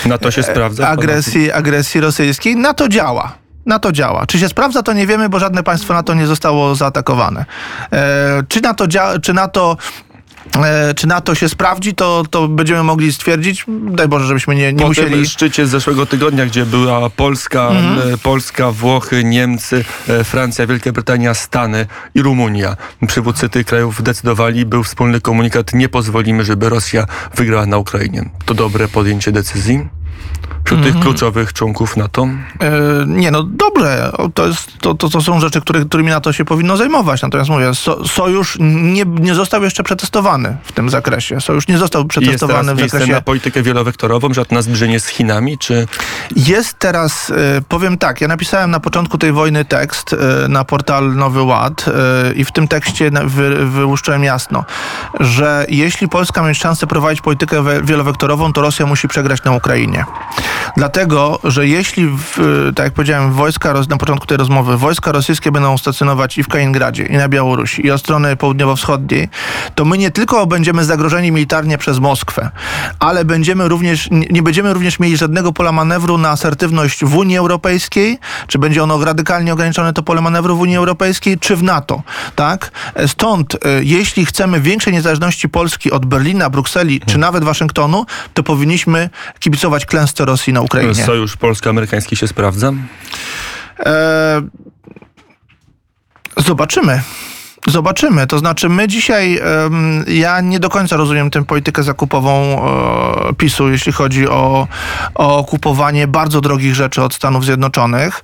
e, 0.06 0.10
Na 0.10 0.18
to 0.18 0.32
się 0.32 0.44
sprawdza? 0.44 0.88
agresji, 0.88 1.52
agresji 1.52 2.02
rosyjskiej. 2.02 2.56
NATO 2.56 2.88
działa. 2.90 3.32
NATO 3.66 3.92
działa. 3.92 4.26
Czy 4.26 4.40
się 4.40 4.50
sprawdza, 4.50 4.84
to 4.84 4.94
nie 4.94 5.08
wiemy, 5.08 5.30
bo 5.30 5.40
żadne 5.40 5.64
państwo 5.64 5.94
NATO 5.94 6.14
nie 6.14 6.28
zostało 6.28 6.76
zaatakowane. 6.76 7.46
E, 7.92 8.44
czy 8.48 8.62
NATO, 8.62 8.86
dzia- 8.88 9.20
czy 9.22 9.34
NATO 9.34 9.78
e, 9.80 10.09
czy 10.96 11.08
NATO 11.08 11.36
się 11.36 11.50
sprawdzi, 11.50 11.96
to, 11.96 12.24
to 12.30 12.48
będziemy 12.48 12.84
mogli 12.84 13.14
stwierdzić, 13.14 13.66
daj 13.68 14.08
Boże, 14.08 14.26
żebyśmy 14.26 14.56
nie, 14.56 14.74
nie 14.74 14.80
Po 14.82 14.88
musieli... 14.88 15.12
tym 15.12 15.26
szczycie 15.26 15.68
z 15.68 15.70
zeszłego 15.70 16.06
tygodnia, 16.06 16.46
gdzie 16.46 16.66
była 16.66 17.10
Polska, 17.10 17.68
Mhm. 17.70 18.14
e, 18.14 18.18
Polska, 18.18 18.72
Włochy, 18.72 19.24
Niemcy, 19.24 19.86
e, 20.10 20.24
Francja, 20.24 20.68
Wielka 20.68 20.92
Brytania, 20.92 21.34
Stany 21.34 21.86
i 22.16 22.22
Rumunia. 22.22 22.78
Przywódcy 23.08 23.50
tych 23.50 23.66
krajów 23.66 24.04
decydowali, 24.04 24.66
był 24.66 24.84
wspólny 24.84 25.22
komunikat, 25.22 25.74
nie 25.74 25.90
pozwolimy, 25.90 26.44
żeby 26.46 26.70
Rosja 26.70 27.06
wygrała 27.36 27.66
na 27.66 27.78
Ukrainie. 27.78 28.30
To 28.46 28.54
dobre 28.54 28.88
podjęcie 28.88 29.32
decyzji 29.32 29.88
wśród 30.66 30.80
Mhm. 30.80 30.94
tych 30.96 31.04
kluczowych 31.04 31.54
członków 31.54 31.98
NATO. 31.98 32.24
E, 32.24 32.72
nie, 33.08 33.32
no 33.32 33.44
dobrze, 33.44 34.12
to, 34.34 34.48
jest, 34.48 34.78
to, 34.80 34.94
to, 34.94 35.10
to 35.10 35.22
są 35.22 35.40
rzeczy, 35.40 35.62
które, 35.62 35.86
którymi 35.86 36.10
NATO 36.10 36.34
się 36.34 36.46
powinno 36.46 36.78
zajmować. 36.78 37.22
Natomiast 37.22 37.50
mówię, 37.50 37.76
so, 37.76 38.08
sojusz 38.08 38.58
nie, 38.60 39.06
nie 39.06 39.36
został 39.36 39.64
jeszcze 39.64 39.84
przetestowany 39.84 40.58
w 40.64 40.72
tym 40.72 40.90
zakresie. 40.90 41.42
Sojusz 41.42 41.68
nie 41.68 41.78
został 41.78 42.02
I 42.02 42.06
jest 42.06 42.10
przetestowany 42.10 42.76
teraz 42.76 42.88
w 42.88 42.92
zakresie... 42.92 43.14
na 43.14 43.22
politykę 43.22 43.62
wielowektorową, 43.64 44.34
że 44.34 44.46
na 44.52 44.62
zbliżenie 44.62 45.00
z 45.00 45.08
Chinami, 45.08 45.58
czy 45.58 45.88
Jest 46.36 46.80
teraz, 46.80 47.32
e, 47.32 47.62
powiem 47.70 47.98
tak, 47.98 48.22
ja 48.22 48.28
napisałem 48.28 48.72
na 48.72 48.80
początku 48.80 49.18
tej 49.18 49.32
wojny 49.32 49.66
tekst 49.66 50.14
e, 50.14 50.48
na 50.48 50.64
portal 50.64 51.16
Nowy 51.16 51.42
Ład 51.42 51.86
e, 51.88 52.34
i 52.34 52.46
w 52.46 52.52
tym 52.52 52.68
tekście 52.68 53.12
wy, 53.26 53.66
wyłuszczyłem 53.66 54.24
jasno, 54.24 54.66
że 55.20 55.66
jeśli 55.70 56.08
Polska 56.10 56.42
ma 56.42 56.48
mieć 56.48 56.58
szansę 56.58 56.88
prowadzić 56.88 57.22
politykę 57.22 57.62
we- 57.64 57.84
wielowektorową, 57.84 58.54
to 58.54 58.62
Rosja 58.62 58.86
musi 58.86 59.08
przegrać 59.08 59.44
na 59.44 59.52
Ukrainie. 59.52 59.99
Dlatego, 60.78 61.40
że 61.44 61.68
jeśli, 61.68 62.08
w, 62.08 62.38
tak 62.76 62.84
jak 62.84 62.94
powiedziałem, 62.94 63.32
wojska, 63.32 63.74
na 63.90 63.98
początku 63.98 64.28
tej 64.28 64.38
rozmowy, 64.38 64.78
wojska 64.78 65.12
rosyjskie 65.12 65.52
będą 65.52 65.78
stacjonować 65.78 66.38
i 66.38 66.44
w 66.44 66.48
Kaliningradzie, 66.48 67.06
i 67.06 67.18
na 67.18 67.30
Białorusi, 67.30 67.86
i 67.86 67.92
od 67.92 68.00
strony 68.00 68.36
południowo-wschodniej, 68.36 69.30
to 69.76 69.86
my 69.86 69.98
nie 69.98 70.12
tylko 70.12 70.48
będziemy 70.48 70.86
zagrożeni 70.86 71.32
militarnie 71.32 71.78
przez 71.78 72.00
Moskwę, 72.00 72.50
ale 73.00 73.26
będziemy 73.26 73.68
również, 73.68 74.12
nie 74.12 74.40
nie 74.40 74.44
będziemy 74.44 74.74
również 74.74 75.00
mieli 75.00 75.18
żadnego 75.18 75.54
pola 75.54 75.72
manewru 75.72 76.18
na 76.18 76.30
asertywność 76.30 77.06
w 77.06 77.16
Unii 77.16 77.38
Europejskiej, 77.38 78.20
czy 78.48 78.60
będzie 78.60 78.84
ono 78.84 79.06
radykalnie 79.06 79.54
ograniczone 79.54 79.94
to 79.94 80.04
pole 80.04 80.22
manewru 80.22 80.58
w 80.58 80.60
Unii 80.60 80.78
Europejskiej, 80.78 81.40
czy 81.40 81.56
w 81.56 81.64
NATO, 81.64 82.02
tak? 82.36 82.72
Stąd, 83.08 83.56
e, 83.56 83.58
jeśli 83.84 84.26
chcemy 84.26 84.62
większej 84.62 84.94
niezależności 84.94 85.50
Polski 85.50 85.92
od 85.92 86.06
Berlina, 86.06 86.50
Brukseli, 86.50 87.02
czy 87.06 87.18
nawet 87.18 87.44
Waszyngtonu, 87.44 88.06
to 88.34 88.44
powinniśmy 88.44 89.10
kibicować 89.40 89.86
klęsce 89.90 90.26
Rosji 90.26 90.54
na 90.54 90.62
Ukrainie. 90.62 90.96
sojusz 90.96 91.38
polsko-amerykański 91.38 92.16
się 92.16 92.28
sprawdza? 92.28 92.74
E, 93.86 94.42
zobaczymy. 96.38 97.02
Zobaczymy. 97.68 98.28
To 98.28 98.40
znaczy, 98.40 98.70
my 98.70 98.88
dzisiaj, 98.88 99.42
ja 100.08 100.42
nie 100.42 100.60
do 100.60 100.70
końca 100.70 100.98
rozumiem 100.98 101.30
tę 101.30 101.46
politykę 101.46 101.84
zakupową 101.84 102.32
e, 103.30 103.34
PiSu, 103.34 103.70
jeśli 103.70 103.92
chodzi 103.92 104.30
o, 104.30 104.68
o 105.16 105.44
kupowanie 105.44 106.08
bardzo 106.08 106.42
drogich 106.42 106.76
rzeczy 106.76 107.04
od 107.04 107.14
Stanów 107.14 107.46
Zjednoczonych, 107.46 108.22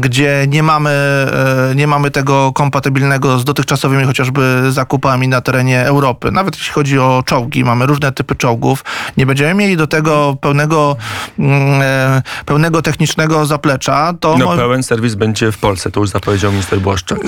gdzie 0.00 0.46
nie 0.48 0.62
mamy, 0.62 0.90
e, 0.90 1.74
nie 1.74 1.86
mamy 1.86 2.10
tego 2.10 2.52
kompatybilnego 2.52 3.38
z 3.38 3.44
dotychczasowymi 3.44 4.04
chociażby 4.04 4.62
zakupami 4.72 5.28
na 5.28 5.40
terenie 5.40 5.84
Europy. 5.84 6.30
Nawet 6.30 6.56
jeśli 6.56 6.72
chodzi 6.72 6.98
o 6.98 7.22
czołgi, 7.26 7.64
mamy 7.64 7.86
różne 7.86 8.12
typy 8.12 8.36
czołgów. 8.36 8.84
Nie 9.16 9.26
będziemy 9.26 9.54
mieli 9.54 9.76
do 9.76 9.86
tego 9.86 10.36
pełnego, 10.40 10.96
mm, 11.38 11.82
e, 11.82 12.22
pełnego 12.46 12.82
technicznego 12.82 13.46
zaplecza. 13.46 14.14
To 14.20 14.36
No 14.38 14.56
pełen 14.56 14.82
serwis 14.82 15.14
będzie 15.14 15.52
w 15.52 15.58
Polsce, 15.58 15.90
to 15.90 16.00
już 16.00 16.08
zapowiedział 16.08 16.52
minister 16.52 16.80
Błaszczak. 16.80 17.18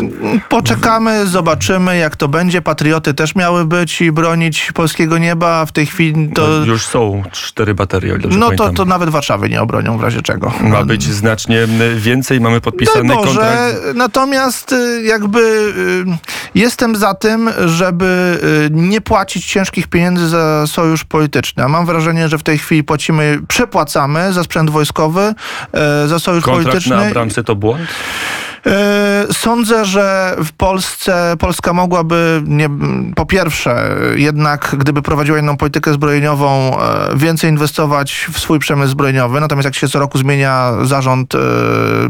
Poczekajmy, 0.48 0.83
Poczekamy, 0.84 1.26
zobaczymy 1.26 1.96
jak 1.96 2.16
to 2.16 2.28
będzie. 2.28 2.62
Patrioty 2.62 3.14
też 3.14 3.34
miały 3.34 3.64
być 3.64 4.00
i 4.00 4.12
bronić 4.12 4.72
polskiego 4.72 5.18
nieba. 5.18 5.66
W 5.66 5.72
tej 5.72 5.86
chwili 5.86 6.28
to... 6.34 6.48
No, 6.48 6.64
już 6.64 6.86
są 6.86 7.22
cztery 7.32 7.74
baterie, 7.74 8.18
No 8.30 8.50
to, 8.50 8.72
to 8.72 8.84
nawet 8.84 9.08
Warszawy 9.08 9.48
nie 9.48 9.62
obronią 9.62 9.98
w 9.98 10.02
razie 10.02 10.22
czego. 10.22 10.52
Ma 10.60 10.84
być 10.84 11.02
znacznie 11.02 11.66
więcej, 11.96 12.40
mamy 12.40 12.54
Daj 12.54 12.60
podpisany 12.60 13.14
Boże, 13.14 13.26
kontrakt. 13.26 13.76
natomiast 13.94 14.72
y, 14.72 15.02
jakby 15.02 15.40
y, 15.40 16.58
jestem 16.58 16.96
za 16.96 17.14
tym, 17.14 17.50
żeby 17.66 18.38
y, 18.66 18.70
nie 18.70 19.00
płacić 19.00 19.46
ciężkich 19.46 19.86
pieniędzy 19.86 20.28
za 20.28 20.66
sojusz 20.66 21.04
polityczny. 21.04 21.64
A 21.64 21.68
mam 21.68 21.86
wrażenie, 21.86 22.28
że 22.28 22.38
w 22.38 22.42
tej 22.42 22.58
chwili 22.58 22.84
płacimy, 22.84 23.40
przepłacamy 23.48 24.32
za 24.32 24.44
sprzęt 24.44 24.70
wojskowy, 24.70 25.34
y, 26.04 26.08
za 26.08 26.18
sojusz 26.18 26.44
Kontrakt 26.44 26.66
polityczny. 26.66 26.96
na 26.96 27.02
Abramsy 27.02 27.44
to 27.44 27.56
błąd? 27.56 27.88
E, 28.66 29.26
Sądzę, 29.32 29.84
że 29.84 30.36
w 30.44 30.52
Polsce 30.52 31.34
Polska 31.38 31.72
mogłaby 31.72 32.42
nie, 32.46 32.68
po 33.16 33.26
pierwsze 33.26 33.96
jednak 34.16 34.74
gdyby 34.78 35.02
prowadziła 35.02 35.38
inną 35.38 35.56
politykę 35.56 35.92
zbrojeniową 35.92 36.80
e, 36.80 37.16
więcej 37.16 37.50
inwestować 37.50 38.26
w 38.32 38.38
swój 38.38 38.58
przemysł 38.58 38.90
zbrojeniowy, 38.90 39.40
natomiast 39.40 39.64
jak 39.64 39.74
się 39.74 39.88
co 39.88 39.98
roku 39.98 40.18
zmienia 40.18 40.72
zarząd 40.82 41.34
e, 41.34 41.38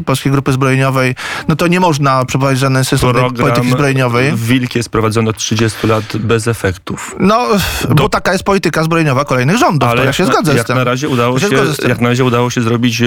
Polskiej 0.04 0.32
Grupy 0.32 0.52
Zbrojeniowej, 0.52 1.14
no 1.48 1.56
to 1.56 1.66
nie 1.66 1.80
można 1.80 2.24
przeprowadzić 2.24 2.60
żadnej 2.60 2.84
system 2.84 3.12
polityki 3.12 3.70
zbrojeniowej. 3.70 4.32
Wilk 4.36 4.74
jest 4.74 4.88
prowadzony 4.88 5.30
od 5.30 5.36
30 5.36 5.86
lat 5.86 6.04
bez 6.16 6.48
efektów. 6.48 7.16
No, 7.20 7.46
bo 7.94 8.08
taka 8.08 8.32
jest 8.32 8.44
polityka 8.44 8.82
zbrojeniowa 8.82 9.24
kolejnych 9.24 9.56
rządów, 9.56 9.90
to 9.90 9.96
ja 9.96 10.04
jak 10.04 10.14
się 10.14 10.24
na, 10.24 10.32
zgadzę 10.32 10.52
z 10.52 10.56
jak 10.56 10.66
tym. 10.66 10.76
na 10.76 10.84
razie 10.84 11.08
udało 11.08 11.38
Ja 11.38 11.48
się 11.48 11.88
jak 11.88 12.00
na 12.00 12.08
razie 12.08 12.24
udało 12.24 12.50
się 12.50 12.62
zrobić 12.62 13.02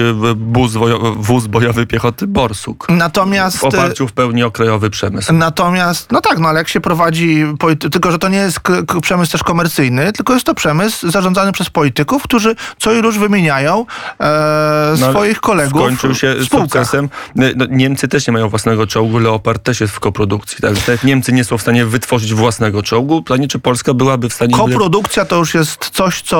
wóz, 0.52 0.72
wóz 1.16 1.46
bojowy 1.46 1.86
piechoty 1.86 2.26
Borsuk. 2.26 2.86
Natomiast 2.88 3.37
W 3.50 3.64
oparciu 3.64 4.08
w 4.08 4.12
pełni 4.12 4.42
o 4.42 4.50
krajowy 4.50 4.90
przemysł. 4.90 5.32
Natomiast, 5.32 6.12
no 6.12 6.20
tak, 6.20 6.38
no 6.38 6.48
ale 6.48 6.58
jak 6.58 6.68
się 6.68 6.80
prowadzi, 6.80 7.44
tylko 7.92 8.10
że 8.10 8.18
to 8.18 8.28
nie 8.28 8.38
jest 8.38 8.60
przemysł 9.02 9.32
też 9.32 9.42
komercyjny, 9.42 10.12
tylko 10.12 10.34
jest 10.34 10.46
to 10.46 10.54
przemysł 10.54 11.10
zarządzany 11.10 11.52
przez 11.52 11.70
polityków, 11.70 12.22
którzy 12.22 12.54
co 12.78 12.92
i 12.92 13.00
róż 13.02 13.18
wymieniają 13.18 13.86
e, 14.20 14.94
No, 15.00 15.10
swoich 15.10 15.40
kolegów 15.40 15.80
Skończył 15.82 16.14
się 16.14 16.34
w 16.34 16.44
spółkach. 16.44 16.68
sukcesem. 16.68 17.08
No, 17.34 17.46
Niemcy 17.70 18.08
też 18.08 18.26
nie 18.26 18.32
mają 18.32 18.48
własnego 18.48 18.86
czołgu, 18.86 19.18
Leopard 19.18 19.62
też 19.62 19.80
jest 19.80 19.92
w 19.94 20.00
koprodukcji. 20.00 20.58
Tak? 20.60 20.78
Tak 20.86 21.04
Niemcy 21.04 21.32
nie 21.32 21.44
są 21.44 21.58
w 21.58 21.62
stanie 21.62 21.86
wytworzyć 21.86 22.34
własnego 22.34 22.82
czołgu, 22.82 23.22
pytanie, 23.22 23.48
czy 23.48 23.58
Polska 23.58 23.94
byłaby 23.94 24.28
w 24.28 24.34
stanie... 24.34 24.54
Koprodukcja 24.54 25.24
to 25.24 25.36
już 25.36 25.54
jest 25.54 25.90
coś, 25.90 26.22
co, 26.22 26.38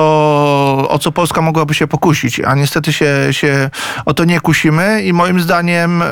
o 0.89 0.99
co 1.01 1.11
Polska 1.11 1.41
mogłaby 1.41 1.73
się 1.73 1.87
pokusić, 1.87 2.39
a 2.39 2.55
niestety 2.55 2.93
się, 2.93 3.13
się 3.31 3.69
o 4.05 4.13
to 4.13 4.25
nie 4.25 4.39
kusimy 4.41 5.03
i 5.03 5.13
moim 5.13 5.41
zdaniem 5.41 6.01
e, 6.01 6.05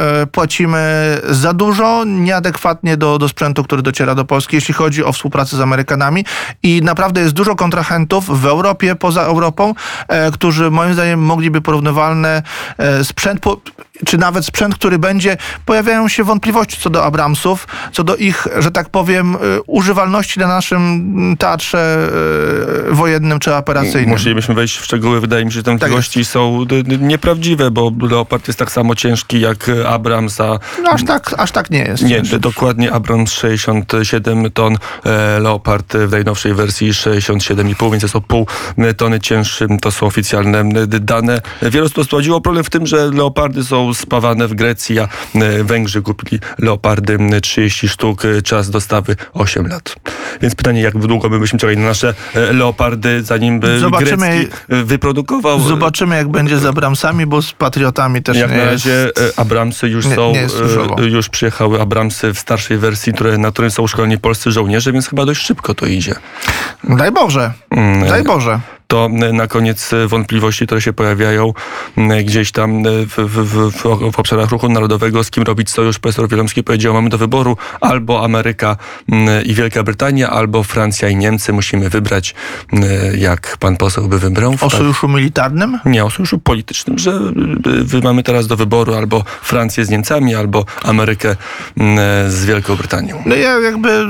płacimy 0.78 1.36
za 1.36 1.54
dużo, 1.54 2.04
nieadekwatnie 2.06 2.98
do, 2.98 3.18
do 3.18 3.30
sprzętu, 3.30 3.64
który 3.64 3.82
dociera 3.82 4.16
do 4.16 4.26
Polski, 4.26 4.56
jeśli 4.56 4.74
chodzi 4.74 5.04
o 5.04 5.14
współpracę 5.14 5.58
z 5.58 5.62
Amerykanami. 5.62 6.26
I 6.64 6.82
naprawdę 6.82 7.22
jest 7.22 7.34
dużo 7.34 7.56
kontrahentów 7.56 8.42
w 8.42 8.46
Europie, 8.46 8.96
poza 8.96 9.22
Europą, 9.22 9.74
e, 10.08 10.32
którzy 10.32 10.72
moim 10.72 10.94
zdaniem 10.94 11.20
mogliby 11.20 11.62
porównywalne 11.62 12.44
e, 12.78 13.04
sprzęt, 13.04 13.40
po, 13.40 13.58
czy 14.06 14.18
nawet 14.18 14.46
sprzęt, 14.46 14.75
który 14.75 15.00
będzie, 15.00 15.38
pojawiają 15.66 16.08
się 16.08 16.24
wątpliwości 16.24 16.77
co 16.82 16.89
do 16.89 17.04
Abramsów, 17.06 17.68
co 17.92 18.04
do 18.04 18.16
ich, 18.16 18.48
że 18.60 18.72
tak 18.72 18.89
powiem, 18.89 19.36
e, 19.36 19.38
używalności 19.68 20.39
na 20.39 20.48
naszym 20.48 21.36
teatrze 21.39 22.10
e, 22.89 22.92
wojennym 22.96 23.39
czy 23.39 23.56
operacyjnym. 23.56 24.10
Musielibyśmy 24.10 24.56
wejść 24.56 24.77
w 24.77 24.86
szczegóły. 24.86 25.22
Wydaje 25.22 25.46
mi 25.46 25.51
się, 25.51 25.56
że 25.56 25.63
te 25.63 25.66
Tak 25.72 25.80
wątpliwości 25.80 26.25
są 26.25 26.66
d- 26.66 26.84
d- 26.84 26.98
nieprawdziwe, 26.98 27.72
bo 27.72 27.92
Leopard 28.01 28.48
jest 28.48 28.60
tak 28.60 28.72
samo 28.72 28.96
ciężki 28.96 29.39
jak 29.39 29.72
Abrams, 29.88 30.42
a 30.42 30.60
No 30.84 30.89
aż 30.89 31.04
tak, 31.06 31.36
aż 31.38 31.51
tak 31.51 31.70
nie 31.70 31.80
jest. 31.80 32.04
nie, 32.04 32.22
d- 32.22 32.39
dokładnie 32.39 32.92
Abrams 32.94 33.32
67 33.34 34.51
ton, 34.51 34.75
e, 35.06 35.39
Leopard 35.39 35.94
w 35.98 36.12
najnowszej 36.12 36.54
wersji 36.54 36.94
67,5, 36.94 37.92
więc 37.92 38.04
jest 38.04 38.16
o 38.16 38.22
pół 38.22 38.48
tony 38.98 39.20
cięższy. 39.20 39.68
To 39.82 39.92
są 39.92 40.06
oficjalne 40.06 40.63
dane. 40.88 41.42
Osób 41.84 41.96
to 41.96 42.04
sprawdziło. 42.04 42.42
Problem 42.42 42.63
w 42.63 42.70
tym, 42.70 42.88
że 42.88 43.10
Leopardy 43.13 43.63
są 43.63 43.87
spawane 43.94 44.48
w 44.48 44.53
Grecji, 44.53 45.00
a 45.00 45.08
e, 45.36 45.63
Węgrzy 45.63 46.01
kupili 46.01 46.39
Leopardy 46.60 47.13
m, 47.13 47.41
30 47.41 47.89
sztuk, 47.89 48.25
e, 48.25 48.41
czas 48.41 48.70
dostawy 48.70 49.15
8 49.34 49.67
lat. 49.67 49.96
Więc 50.41 50.56
pytanie, 50.56 50.82
jak 50.82 50.98
długo 50.98 51.29
my 51.29 51.39
byśmy 51.39 51.60
czekali 51.60 51.77
na 51.77 51.86
nasze 51.88 52.13
e, 52.36 52.53
Leopardy, 52.53 53.24
zanim 53.24 53.60
by 53.60 53.79
Zobaczymy. 53.79 54.29
Grecki 54.29 54.56
wyprodukował... 54.70 55.60
Zobaczymy, 55.60 56.15
jak 56.15 56.27
będzie 56.27 56.58
z 56.60 56.65
Abramsami, 56.65 57.25
bo 57.25 57.41
z 57.41 57.51
Patriotami 57.53 58.24
też 58.24 58.38
Jak 58.38 58.51
nie 58.51 58.58
na 58.58 58.63
jest. 58.63 58.86
razie 58.86 59.06
e, 59.06 59.39
Abramsy 59.39 59.88
już 59.88 60.06
Nie- 60.06 60.15
są, 60.15 60.32
nie 60.32 60.39
jest 60.39 60.56
już 61.00 61.29
przyjechały 61.29 61.82
Abramsy 61.82 62.34
w 62.34 62.39
starszej 62.39 62.77
wersji, 62.77 63.13
które, 63.13 63.38
na 63.38 63.51
której 63.51 63.71
są 63.71 63.84
uszkoleni 63.84 64.17
polscy 64.17 64.52
żołnierze, 64.52 64.91
więc 64.91 65.08
chyba 65.10 65.26
dość 65.26 65.41
szybko 65.41 65.73
to 65.76 65.86
idzie. 65.86 66.15
Daj 66.84 67.12
Boże, 67.12 67.54
Mm, 67.71 68.08
daj 68.10 68.23
Boże. 68.23 68.60
To 68.88 69.06
e, 69.06 69.34
na 69.34 69.47
koniec 69.47 69.93
e, 69.93 70.08
wątpliwości, 70.08 70.65
które 70.65 70.82
się 70.82 70.93
pojawiają 70.93 71.54
m, 71.97 72.10
gdzieś 72.26 72.52
tam 72.52 72.88
e, 72.88 73.06
w, 73.06 73.15
w, 73.17 73.71
w, 73.71 73.71
w, 74.12 74.19
obszarach 74.19 74.50
ruchu 74.50 74.69
narodowego, 74.69 75.23
z 75.23 75.32
kim 75.32 75.43
robić 75.43 75.69
sojusz. 75.69 76.00
Profesor 76.00 76.30
Wielomski 76.30 76.63
powiedział, 76.63 76.93
mamy 76.93 77.10
do 77.10 77.17
wyboru 77.17 77.58
albo 77.82 78.23
Ameryka 78.23 78.78
i 79.45 79.54
Wielka 79.54 79.84
Brytania, 79.84 80.30
albo 80.30 80.63
Francja 80.63 81.10
i 81.10 81.15
Niemcy. 81.15 81.54
Musimy 81.54 81.89
wybrać, 81.89 82.36
jak 83.17 83.58
pan 83.58 83.78
poseł 83.78 84.08
by 84.08 84.19
wybrał. 84.19 84.56
O 84.62 84.69
sojuszu 84.69 85.08
militarnym? 85.08 85.80
Nie, 85.86 86.06
o 86.06 86.10
sojuszu 86.10 86.39
politycznym, 86.39 87.00
że 87.00 87.12
y, 87.12 87.84
wy 87.84 88.02
mamy 88.02 88.23
teraz 88.23 88.47
do 88.47 88.58
wyboru 88.58 88.93
albo 88.93 89.23
Francję 89.41 89.86
z 89.86 89.89
Niemcami, 89.89 90.36
albo 90.36 90.65
Amerykę 90.84 91.36
z 92.28 92.45
Wielką 92.45 92.76
Brytanią. 92.76 93.23
No 93.26 93.36
ja 93.36 93.60
jakby 93.60 94.06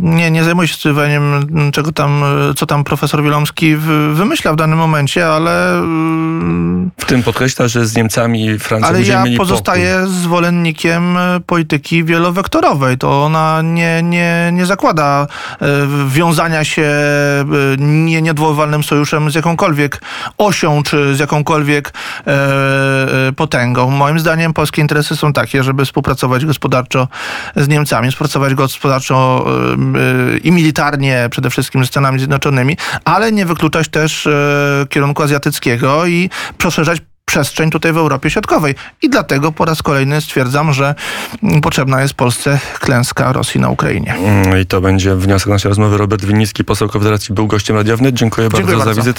nie, 0.00 0.30
nie 0.30 0.44
zajmuję 0.44 0.68
się 0.68 0.74
studiowaniem, 0.74 1.46
czego 1.72 1.92
tam, 1.92 2.24
co 2.56 2.66
tam 2.66 2.84
profesor 2.84 3.22
Wielomski 3.32 3.76
w- 3.76 4.12
wymyśla 4.14 4.52
w 4.52 4.56
danym 4.56 4.78
momencie, 4.78 5.26
ale, 5.26 5.78
mm, 5.78 6.90
W 6.98 7.04
tym 7.04 7.22
podkreśla, 7.22 7.68
że 7.68 7.86
z 7.86 7.96
Niemcami 7.96 8.46
i 8.46 8.58
Francją 8.58 8.88
ale 8.88 9.02
ja 9.02 9.24
pozostaję 9.36 10.06
zwolennikiem 10.06 11.16
e, 11.16 11.40
polityki 11.46 12.04
wielowektorowej. 12.04 12.98
To 12.98 13.24
ona 13.24 13.62
nie, 13.62 14.02
nie, 14.02 14.50
nie 14.52 14.66
zakłada 14.66 15.26
e, 15.62 15.66
wiązania 16.08 16.64
się 16.64 16.82
e, 16.82 17.44
nie, 17.78 18.22
nieodwoływalnym 18.22 18.82
sojuszem 18.82 19.30
z 19.30 19.34
jakąkolwiek 19.34 20.02
osią, 20.38 20.82
czy 20.82 21.16
z 21.16 21.18
jakąkolwiek 21.18 21.92
potęgą. 23.36 23.90
Moim 23.90 24.18
zdaniem 24.18 24.52
polskie 24.52 24.82
interesy 24.82 25.16
są 25.16 25.32
takie, 25.32 25.62
żeby 25.62 25.84
współpracować 25.84 26.44
gospodarczo 26.46 27.08
z 27.56 27.68
Niemcami, 27.68 28.10
współpracować 28.10 28.54
gospodarczo 28.54 29.46
i 30.44 30.52
militarnie 30.52 31.28
przede 31.30 31.50
wszystkim 31.50 31.84
z 31.84 31.88
Stanami 31.88 32.18
Zjednoczonymi, 32.18 32.76
ale 33.18 33.32
nie 33.32 33.46
wykluczać 33.46 33.88
też 33.88 34.26
e, 34.26 34.86
kierunku 34.88 35.22
azjatyckiego 35.22 36.06
i 36.06 36.30
poszerzać 36.58 36.98
przestrzeń 37.24 37.70
tutaj 37.70 37.92
w 37.92 37.96
Europie 37.96 38.30
Środkowej. 38.30 38.74
I 39.02 39.08
dlatego 39.10 39.52
po 39.52 39.64
raz 39.64 39.82
kolejny 39.82 40.20
stwierdzam, 40.20 40.72
że 40.72 40.94
potrzebna 41.62 42.02
jest 42.02 42.14
Polsce 42.14 42.58
klęska 42.80 43.32
Rosji 43.32 43.60
na 43.60 43.68
Ukrainie. 43.68 44.14
Mm, 44.14 44.60
I 44.60 44.66
to 44.66 44.80
będzie 44.80 45.14
wniosek 45.14 45.48
naszej 45.48 45.68
rozmowy. 45.68 45.98
Robert 45.98 46.24
Winnicki, 46.24 46.64
poseł 46.64 46.88
Konfederacji, 46.88 47.34
był 47.34 47.46
gościem 47.46 47.76
Radia 47.76 47.96
Wnet. 47.96 48.14
Dziękuję, 48.14 48.48
Dziękuję 48.48 48.64
bardzo 48.64 48.78
za 48.78 48.84
bardzo. 48.84 49.00
wizytę. 49.00 49.16